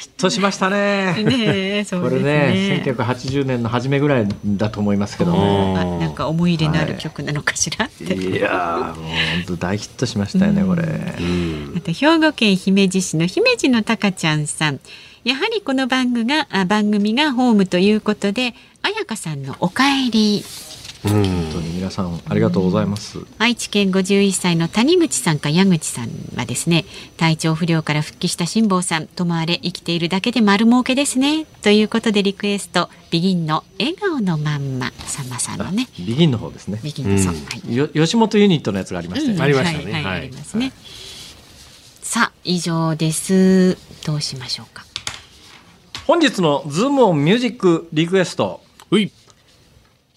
[0.00, 1.22] ヒットしましたね。
[1.22, 2.82] ねえ、そうこれですね、ね。
[2.84, 5.76] 1980年の初めぐらいだと思いますけどね。
[5.78, 8.02] あなんか思い入れのある曲なのかしらって。
[8.14, 9.12] いやー、もう本
[9.46, 10.82] 当大ヒットしましたよね、これ。
[10.82, 14.80] また兵庫県姫路市の姫路のたかちゃんさん。
[15.28, 20.42] やはりこの番組があ番組がホームということで、彩香さんのおかえり。
[21.04, 21.12] うん。
[21.12, 21.22] 本
[21.52, 23.18] 当に皆さんありがとうございます。
[23.36, 26.86] 愛知県51歳の谷口さんか矢口さんはですね
[27.18, 31.44] 体調不良から復帰した辛坊さんともあれ生きているだけで丸儲けですね。
[31.60, 35.88] ということでリクエストビギンの笑顔のまんまさんまさんのね。
[35.98, 36.80] ビギンの方ですね。
[36.82, 37.40] ビギンのさん、うん。
[37.42, 37.76] はい。
[37.76, 39.42] よ吉本ユニットのやつがありましたよね。
[39.42, 39.84] ありましたね。
[39.84, 40.72] はい、はいはいありますね。
[42.00, 43.76] さあ以上です。
[44.06, 44.87] どうしましょうか
[46.08, 48.62] 本日のズームオンミュージックリクエスト。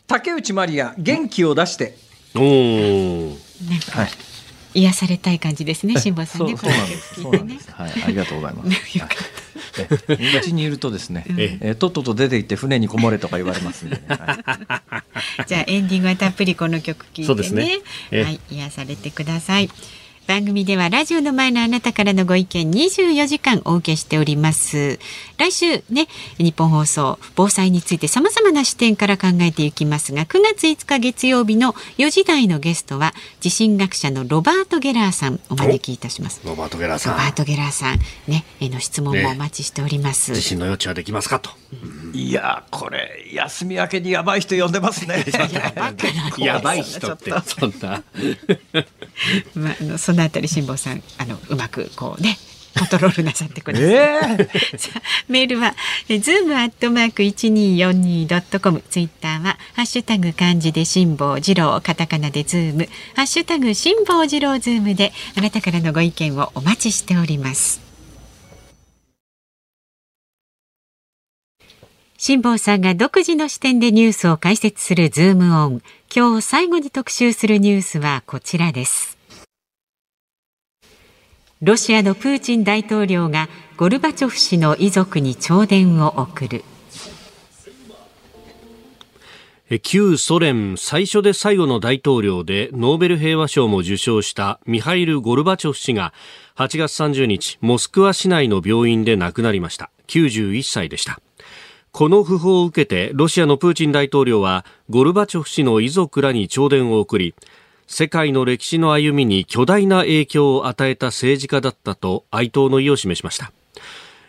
[0.07, 1.97] 竹内まりや元気を出して。
[2.33, 3.29] おー
[3.69, 4.09] ねはい。
[4.73, 7.21] 癒されたい感じですね辛坊さんねそうそうなんです。
[7.21, 7.71] そうなんです。
[7.73, 8.69] はい、ありがとうございます。
[8.97, 15.03] よかっえうちにいるとですね、ええとっとと出て行って船にこもれとか言われますんでね、 は
[15.43, 17.81] いじゃあエンディングはたっぷりこの曲聴いてね。
[18.11, 19.69] はい、癒されてください。
[20.31, 24.97] 番組ではラジオの前のあなたからのご意見24時間お受けしております。
[25.37, 26.07] 来週ね、
[26.37, 36.39] 日本放送防災について様々な視点から考えていきますが、9月5日月曜日の4時台のゲストは地震学者のロバート・ゲラーさんお招きいたします。
[36.45, 40.31] ロバート・ゲラーさんロバート・ゲラーさんね、への質問もお待ちしております。
[40.31, 41.60] 地震の予知はできますかと
[42.13, 45.23] いやーこれ休み明けにやばい人呼んでますね。
[46.37, 48.03] やばい人ってそんな
[49.55, 52.37] まあ、あのそのあたり辛坊さんあのうまくこうね
[52.77, 53.87] コントロールなさってください。
[53.89, 55.75] ええ さあメールは
[56.09, 67.90] えズームアットマーク一二四二ドットコムツイッターはハッシュタグ漢字で辛坊治郎カタカナでズームハッシュタグ辛坊治郎ズームであなたからのご意見をお待ちしております。
[72.23, 75.81] 辛坊さんが独自の視点でニュースを解説するズームオン。
[76.15, 79.17] 今日最後に特集するニュースはこちらです。
[81.63, 86.63] ロシアのプーチン大統領がゴルバチョフ氏の遺族に弔電を送る。
[89.81, 96.13] 旧ソ連最初で最後の大統領でノーベル平和賞も受賞したミハイル・ゴルバチョフ氏が
[96.55, 101.19] 8月30日モスクワ市内の病院で亡くなりました91歳でした
[101.91, 107.35] この訃報を受けてロシアのプーチン大統領はゴルバチョフ氏の遺族らに弔電を送り
[107.85, 113.51] 世界の歴史の歩みに巨大な影響を与えた政治家だったと哀悼の意を示しました。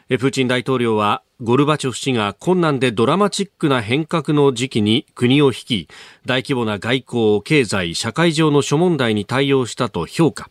[0.09, 5.89] プーチン大統領はゴルバチョフ氏が困難でドラマチックな変革の時期に国を率い
[6.27, 10.51] 大規模な外交、経済、社会上の諸問題に対応したと評価。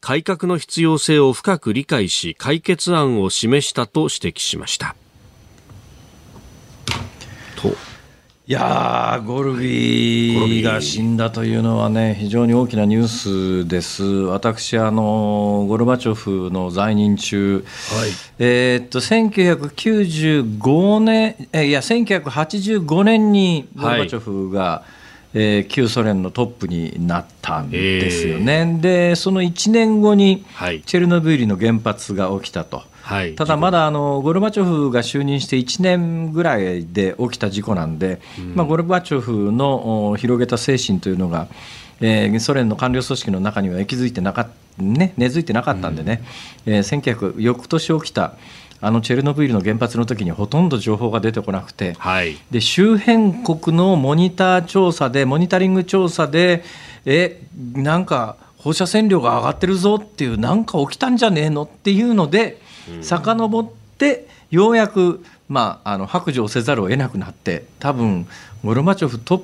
[0.00, 4.94] 改革の必要性を深く理解し解決案を示したと指摘しました。
[7.62, 7.68] と。
[8.46, 14.02] いやーゴルビーが死んだというのはね非常に大きなニュースです。
[14.02, 17.64] 私あのゴルバチョフの在任中、
[18.40, 24.82] えーっと1995年えいや1985年にゴルバチョフが、
[25.32, 28.78] えー旧ソ連のトップになったんですよね。
[28.80, 30.82] でその1年後にはい。
[30.82, 32.82] チェルノブイリの原発が起きたと。
[33.10, 33.34] はい。
[33.34, 38.20] ただまだあのゴルバチョフが就任して1年ぐらいで起きた事故なんで、
[38.54, 41.48] まあ、ゴルバチョフのお広げた精神というのが、
[42.00, 44.48] えーソ連の官僚組織の中には息づいてなかっ、
[44.78, 46.22] ね、根付いてなかったんでね、
[46.66, 48.34] えー1900翌年起きた
[48.80, 52.38] あのチェルノブイリの原発の時にほとんど情報が出てこなくて、はい。
[52.52, 56.62] で周辺国のモニター調査でモニタリング調査で
[57.04, 57.42] え
[57.74, 62.60] なんか放射線量が上がってるぞっていうなんか起きたんじゃねえのっていうので
[63.02, 68.26] 遡ってようやく、まあ、あの白状せざるを得なくなって多分
[68.64, 69.42] ゴルバチョフトッ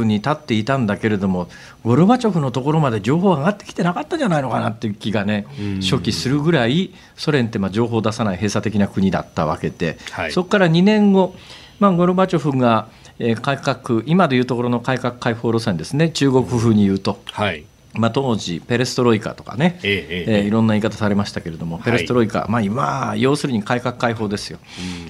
[0.00, 1.48] プに立っていたんだけれども
[1.84, 5.46] ゴルバチョフのところまで情報が上がってきてなかったんじゃないのかなっていう気がね
[5.82, 10.32] 初期するぐらいソ連ってまあ情報を出さない閉鎖的な国だったわけで、はい。
[10.32, 11.34] そこから2年後、
[11.78, 16.08] まあ、ゴルバチョフが、えー改革今でいうところの改革開放路線ですね。
[16.08, 24.58] 中国風に言うと、はいまあ、当時ペレストロイカとかね、えええいろんな言い方されましたけれども、ペレストロイカ、まあ、今要するに改革開放ですよ、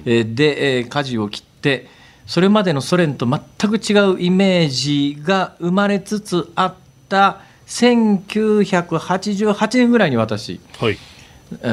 [0.05, 1.87] えーで、えー舵を切って
[2.25, 6.73] それまでのソ連と全く違うイメージが生まれつつあっ
[7.09, 10.97] た1988年ぐらいに私はい。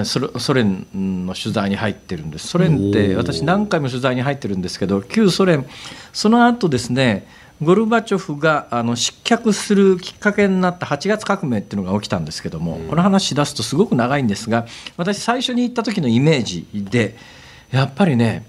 [0.05, 2.49] ソ連の取材に入ってるんです。
[2.49, 5.67] ソ連って私何回も取材に入ってるんですけど旧ソ連
[6.13, 7.27] その後ですね
[7.63, 17.17] ゴルバチョフがあの失脚するきっかけになった8月革命っていうのが起きたんですけども、この話し出すとすごく長いんですが私最初に行った時のイメージで
[17.71, 18.45] やっぱりね、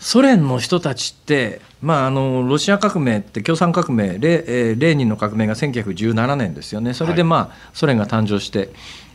[0.00, 6.94] ソ連の人たちって、まあ、あのロシア革命って共産革命レ,、えー、レーニンの革命が1917年ですよね。
[6.94, 8.70] それで、まあ、ソ連が誕生して、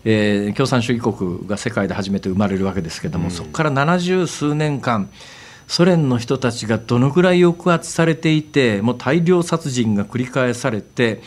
[0.05, 5.09] えー、共産主義国が世界で初めて生まれるわけですけども、うん、そこから70数年間
[5.67, 11.21] ソ連の人たちがどのぐらい抑圧されていてもう大量殺人が繰り返されて、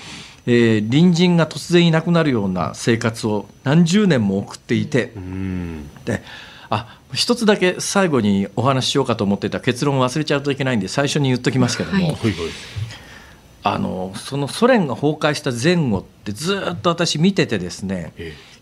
[0.46, 6.22] えー、隣人が突然いなくなるような生活を何十年も送っていて、うん、で
[6.70, 12.16] あ一つだけ最後にお話ししようかと思ってた結論を忘れちゃうといけないんで最初に言っときますけども、はい、
[13.62, 18.12] あのそのソ連が崩壊した前後ってずっと私見ててですね。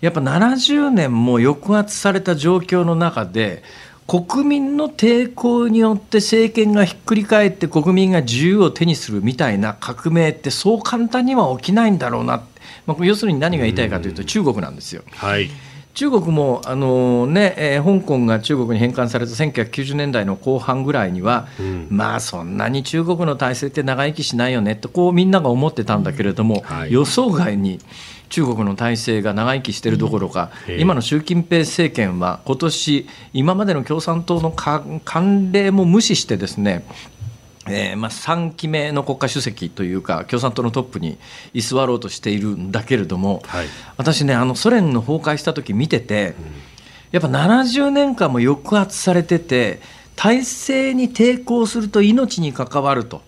[0.00, 3.62] やっぱ70年も抑圧された状況の中で
[4.06, 12.44] 国民の抵抗によって政権がひっくり返って国民が自由を手にするみたいな革命ってそう簡単には起きないんだろうな、
[12.86, 15.02] まあ、要するに何が言いたいかというと中国なんですよ。
[15.10, 15.48] はい
[15.94, 27.78] 中国もあの、ねえー、香港が中国に返還された1990年代の後半ぐらいには、うん、まあそんなに中国の体制って長生きしないよねとこうみんなが思ってたんだけれども、はい、予想外に
[28.28, 36.84] 中国の体制が長生きしているどころか、うん、今の習近平政権は今年今までの共産党の慣例も無視してですね
[37.68, 41.18] えーまあ、3期目の国家主席というか共産党のトップに
[41.54, 46.34] 居座ろうとしているんだけれども、はい、私ねあのソ連の崩壊した時見てて、
[47.10, 49.80] やっぱ70年間も抑圧されてて
[50.16, 53.22] 体制に抵抗すると命に関わると。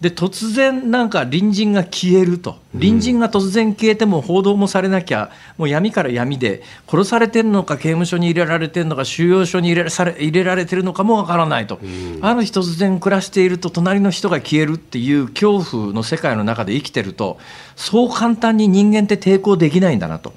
[0.00, 11.80] で突然なんか隣人が消えると隣人が突然消えても報道もされなきゃもう闇から闇で殺されてるのか刑務所に入れられてるのか収容所に入れされ入れられてるのかもわからないと、
[12.20, 17.38] ある日突然暮らしていると隣の人が消えるっていう恐怖の世界の中で生きてると
[17.74, 20.34] そう簡単に人間って抵抗できないんだなと。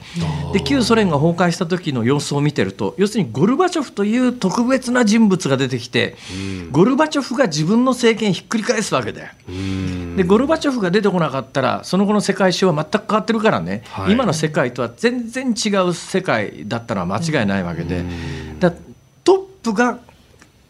[0.54, 6.16] で旧ソ連が崩壊した時の様子を見てると要するにゴルバチョフという特別な人物が出てきて、
[6.72, 9.28] ゴルバチョフが自分の政権ひっくり返すわけだよ。
[10.16, 18.04] でゴルバチョフが出てこなかったらその後の世界史は全く変わってるからね、はい、今の世界とは全然違う世界だったのは間違いないわけで、
[18.60, 18.72] だ
[19.24, 20.00] トップが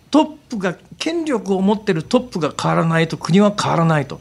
[0.10, 4.20] トップが権力を持ってるトップが変わらないと国は変わらないと。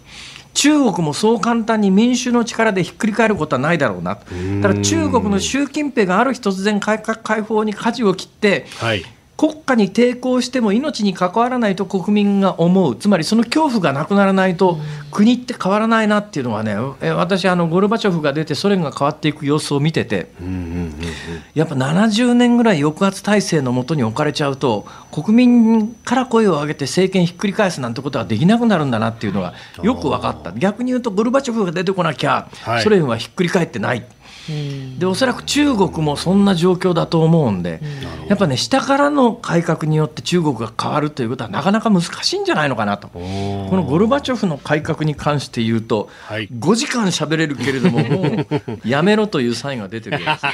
[0.53, 9.05] 中国もそう簡単に民主の力でひっくり返ることはないだろうな、ただ中国の習近平がある日突然改革開放に舵を切って、はい
[9.41, 12.95] 国家に抵抗しても命に関わらないと国民が思う。
[12.95, 14.79] つまりその恐怖がなくならないと
[15.11, 16.75] 国って変わらないなっていうのはね
[17.15, 20.31] 私あのゴルバチョフが出てソ連が変わっていく様子を見てて。
[21.55, 30.53] やっぱ70年ぐらい抑圧体制のもとに置かれちゃうと国民から声を上げて政権ひっくり返すなんてことはできなくなるんだなっていうのがよく分かった。
[30.53, 32.51] 逆に言うとゴルバチョフが出てこなきゃ
[32.83, 34.05] ソ連はひっくり返ってない。
[34.99, 37.81] でおそらく中国もそんな状況だと思うんで、
[38.29, 43.09] やっぱね下からの改革によって中国が変わるということはなかなか難しいんじゃないのかなと。
[43.09, 43.21] こ
[43.73, 48.23] のゴルバチョフの改革に関して言うと、はい、5時間喋れるけれどもも
[48.85, 50.47] うやめろというサインが出てるです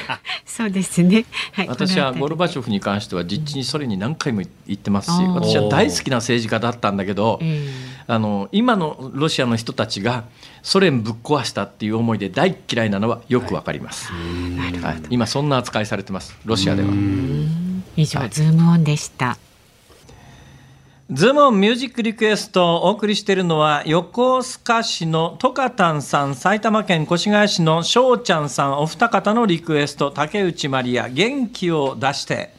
[0.57, 7.39] そうですね、はい、私はゴルバチョフに関しては実地にそれに何回も言ってますし私は大好きな政治家だったんだけど、
[8.07, 10.23] あの今のロシアの人たちが
[10.63, 16.89] ソ連ぶっ壊したっていう思いで大嫌いなのはよくわかります、はい、今そんな扱いされてますロシアでは。
[17.97, 19.37] 以上、はい、ズームオンでした。
[21.09, 28.79] ズームオンミュージックリクエストをお送りしているのは横須賀市のトカタンさん埼玉県越谷市の翔ちゃんさん。
[28.79, 32.53] お二方のリクエスト竹内まりや元気を出して。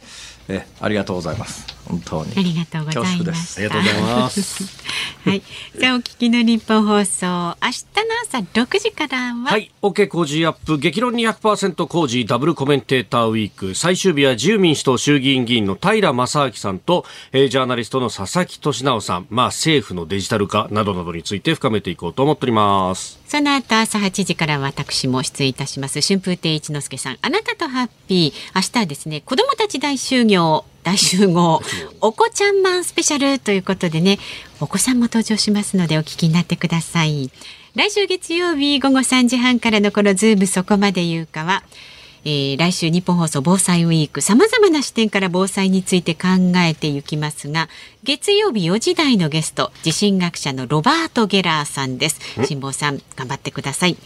[0.48, 2.32] えありがとうございます本当に。
[2.36, 3.58] ありがとうございます。
[3.58, 4.64] ありがとうございます。
[5.24, 5.42] はい。
[5.78, 7.26] じゃあお聞きの日本放送。
[7.26, 7.84] 明日
[8.30, 9.50] の朝六時からは。
[9.50, 9.70] はい。
[9.82, 13.74] OK 工事アップ激論200%工事ダブルコメンテーターウィーク。
[13.74, 19.26] 最終日は自由民主党衆議院議員の平正明さんと、えー、ジャーナリストの佐々木俊直さん。
[19.30, 23.18] まあ政府のデジタル化などなどについて深めていこうと思っております。
[23.26, 26.00] その後朝8時から私も出演いたします。
[26.00, 27.18] 春風亭一之輔さん。
[27.22, 28.52] あなたとハッピー。
[28.54, 31.60] 明日はですね子どもたち大集合大集合
[32.00, 34.18] お子ちゃんマンスペシャルということでね
[34.58, 37.30] お子さんも登場しますのでお聞きになってください。
[37.74, 41.62] 来週月曜日午後3時半からのこのズームそこまで言うかは
[42.24, 47.68] えー、来週日本放送防災ウィークさまざまな視点から防災について考えていきますが
[48.02, 52.20] 月曜日4時台のゲスト地震学者のロバート・ゲラーさんです。
[52.46, 53.96] 辛坊さん頑張ってください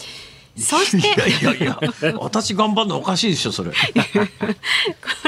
[0.56, 1.00] そしてい
[1.42, 1.78] やいやいや、
[2.18, 3.70] 私頑張るのおかしいでしょ、それ。
[3.70, 3.76] こ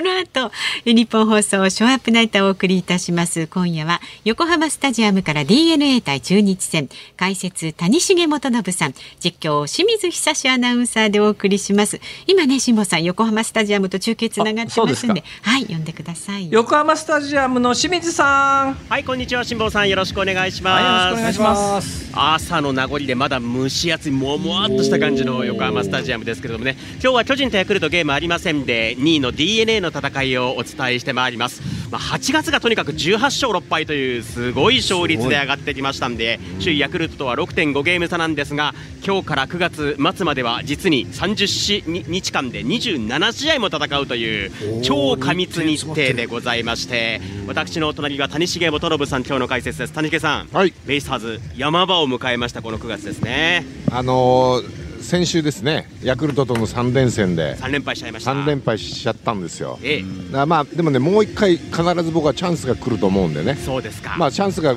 [0.02, 0.52] の後
[0.84, 3.46] 日本放送ショーアップナイターをお送りいたします。
[3.46, 8.94] 今夜は横浜スタジアムから DNA 対中日戦解説谷重元信さん。
[9.18, 12.00] 実況清水久志アナウンサーでお送りします。
[12.26, 15.24] 今ね辛坊さん横浜スタジアムと中継つながってますんで。
[15.42, 16.50] はい呼んでください。
[16.50, 18.74] 横浜スタジアムの清水さん。
[18.88, 20.82] はい、こんにちは、辛坊さん、よろしくお願いします。
[20.82, 22.10] はい、よろしくお願いします。
[22.12, 31.62] 朝の名残でまだ蒸し暑い、ももわっとした感じの横浜スタジアムですけれどもね、今日は巨人とヤクルトゲームありませんで、2位の d n a の戦いをお伝えしてまいります。
[31.90, 38.74] まあ、8月がとにかく18勝6敗というすごい勝率で上がってきましたんで、首位ヤクルトとは6.5ゲーム差なんですが、
[39.06, 49.92] 今日から9月末までは実に30日間で27試合も戦うという超過密日程でございまして、私の隣は谷重元信さん、今日の解説です。
[49.92, 50.72] 谷重さん、はい。
[50.86, 53.64] ベイスターズ山場を迎えましたこの9月ですね。
[53.90, 58.32] あのー先週ですね、ヤクルトとの3連戦で3連敗しちゃいました。
[58.32, 59.78] 3連敗しちゃったんですよ。
[59.82, 60.46] ええ。
[60.46, 64.74] まあでもね、もう1回必ず僕はチャンスが来ると思うんでね、そうですか、まあチャンスが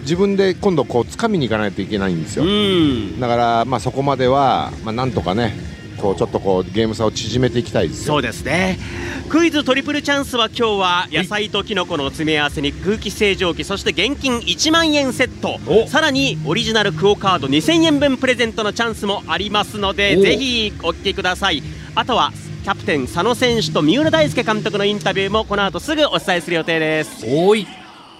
[0.00, 2.44] 自分で今度こう掴みに行かないといけないんですよ。
[2.44, 3.18] うん。
[3.18, 5.54] だからまあそこまではまあなんとかね、
[6.02, 8.14] こうちょっとこうゲーム差を縮めていきたいですよ。
[8.14, 8.78] そうですね。
[9.28, 15.60] クイズトリプルチャンスは今日は野菜とキノコの詰め合わせに空気清浄機そして現金1万円セット。
[15.88, 21.62] さらにオリジナルクオカード2000円分プレゼントのチャンスもありますのでぜひお聞きください。
[21.94, 22.32] あとは
[22.64, 27.24] キャプテン佐野選手と三浦大輔監督のインタビューもこの後すぐお伝えする予定です。
[27.26, 27.66] おい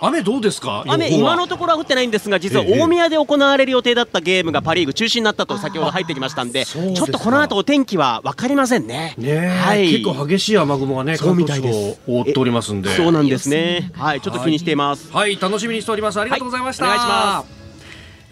[0.04, 0.82] 雨どうですか？
[0.88, 2.80] 雨、今のところは降ってないんですが、実はええ。
[2.80, 9.14] 大宮で行われる予定だったゲームがパ・リーグ中止になったと先ほど入ってきましたんで、ちょっとこの後お天気は分かりませんね。
[9.16, 11.78] ねえ、はい、結構激しい雨雲がねそうみたいです。
[11.78, 12.90] 関東地方を覆っておりますんで。
[12.96, 13.92] そうなんですね。
[13.94, 15.12] はい、ちょっと気にしています。
[15.12, 15.38] はい。
[15.40, 16.20] 楽しみにしております。
[16.20, 16.96] ありがとうございました、はい。
[16.96, 17.61] お願いします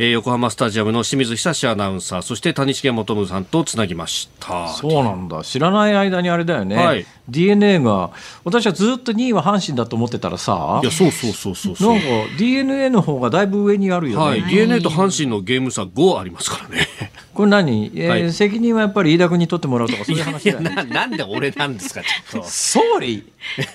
[0.03, 5.44] えー横浜スタジアムの清水久志アナウンサーそして谷重元信さんとつなぎましたそうなんだ。
[5.44, 6.76] 知らない間にあれだよね。
[6.76, 8.11] はい DNA が、
[8.42, 14.24] 私はずっと2位は阪神だと思ってたらさいや、そうそうそうそうそうなんか DNA の方がだいぶ上にあるよね。
[14.24, 16.88] はい、DNA と阪神のゲーム差5ありますからね。
[17.34, 20.70] これ何、えーはい責任はやっぱり飯田君に取ってもらうとかそういう話だよね。
[20.74, 22.48] ななんで俺なんですか、ちょっと。
[22.48, 23.12] 総理、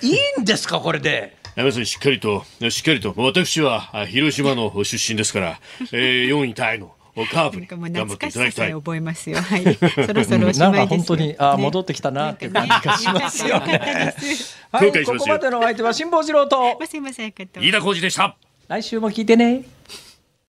[0.01, 1.37] いいんですか、これで。
[1.55, 5.59] 山さん、しっかりと、しっかりと、私はあ広島の出身ですから、
[5.93, 6.93] えー、4位タイの
[7.31, 8.73] カープに頑張っていただきたい。
[8.73, 9.37] 覚えますよ。
[9.37, 9.63] はい。
[9.63, 11.07] そろそろおしまないんかです。
[11.07, 14.15] 本当に、あーね戻ってきたなっていう感じがしますよよかったね。
[14.19, 14.57] です。
[14.69, 17.61] はい、ここまでのお相手は辛坊治郎と、すいません、かと。
[17.61, 18.35] 飯田浩二でした。
[18.67, 19.63] 来週も聞いてね。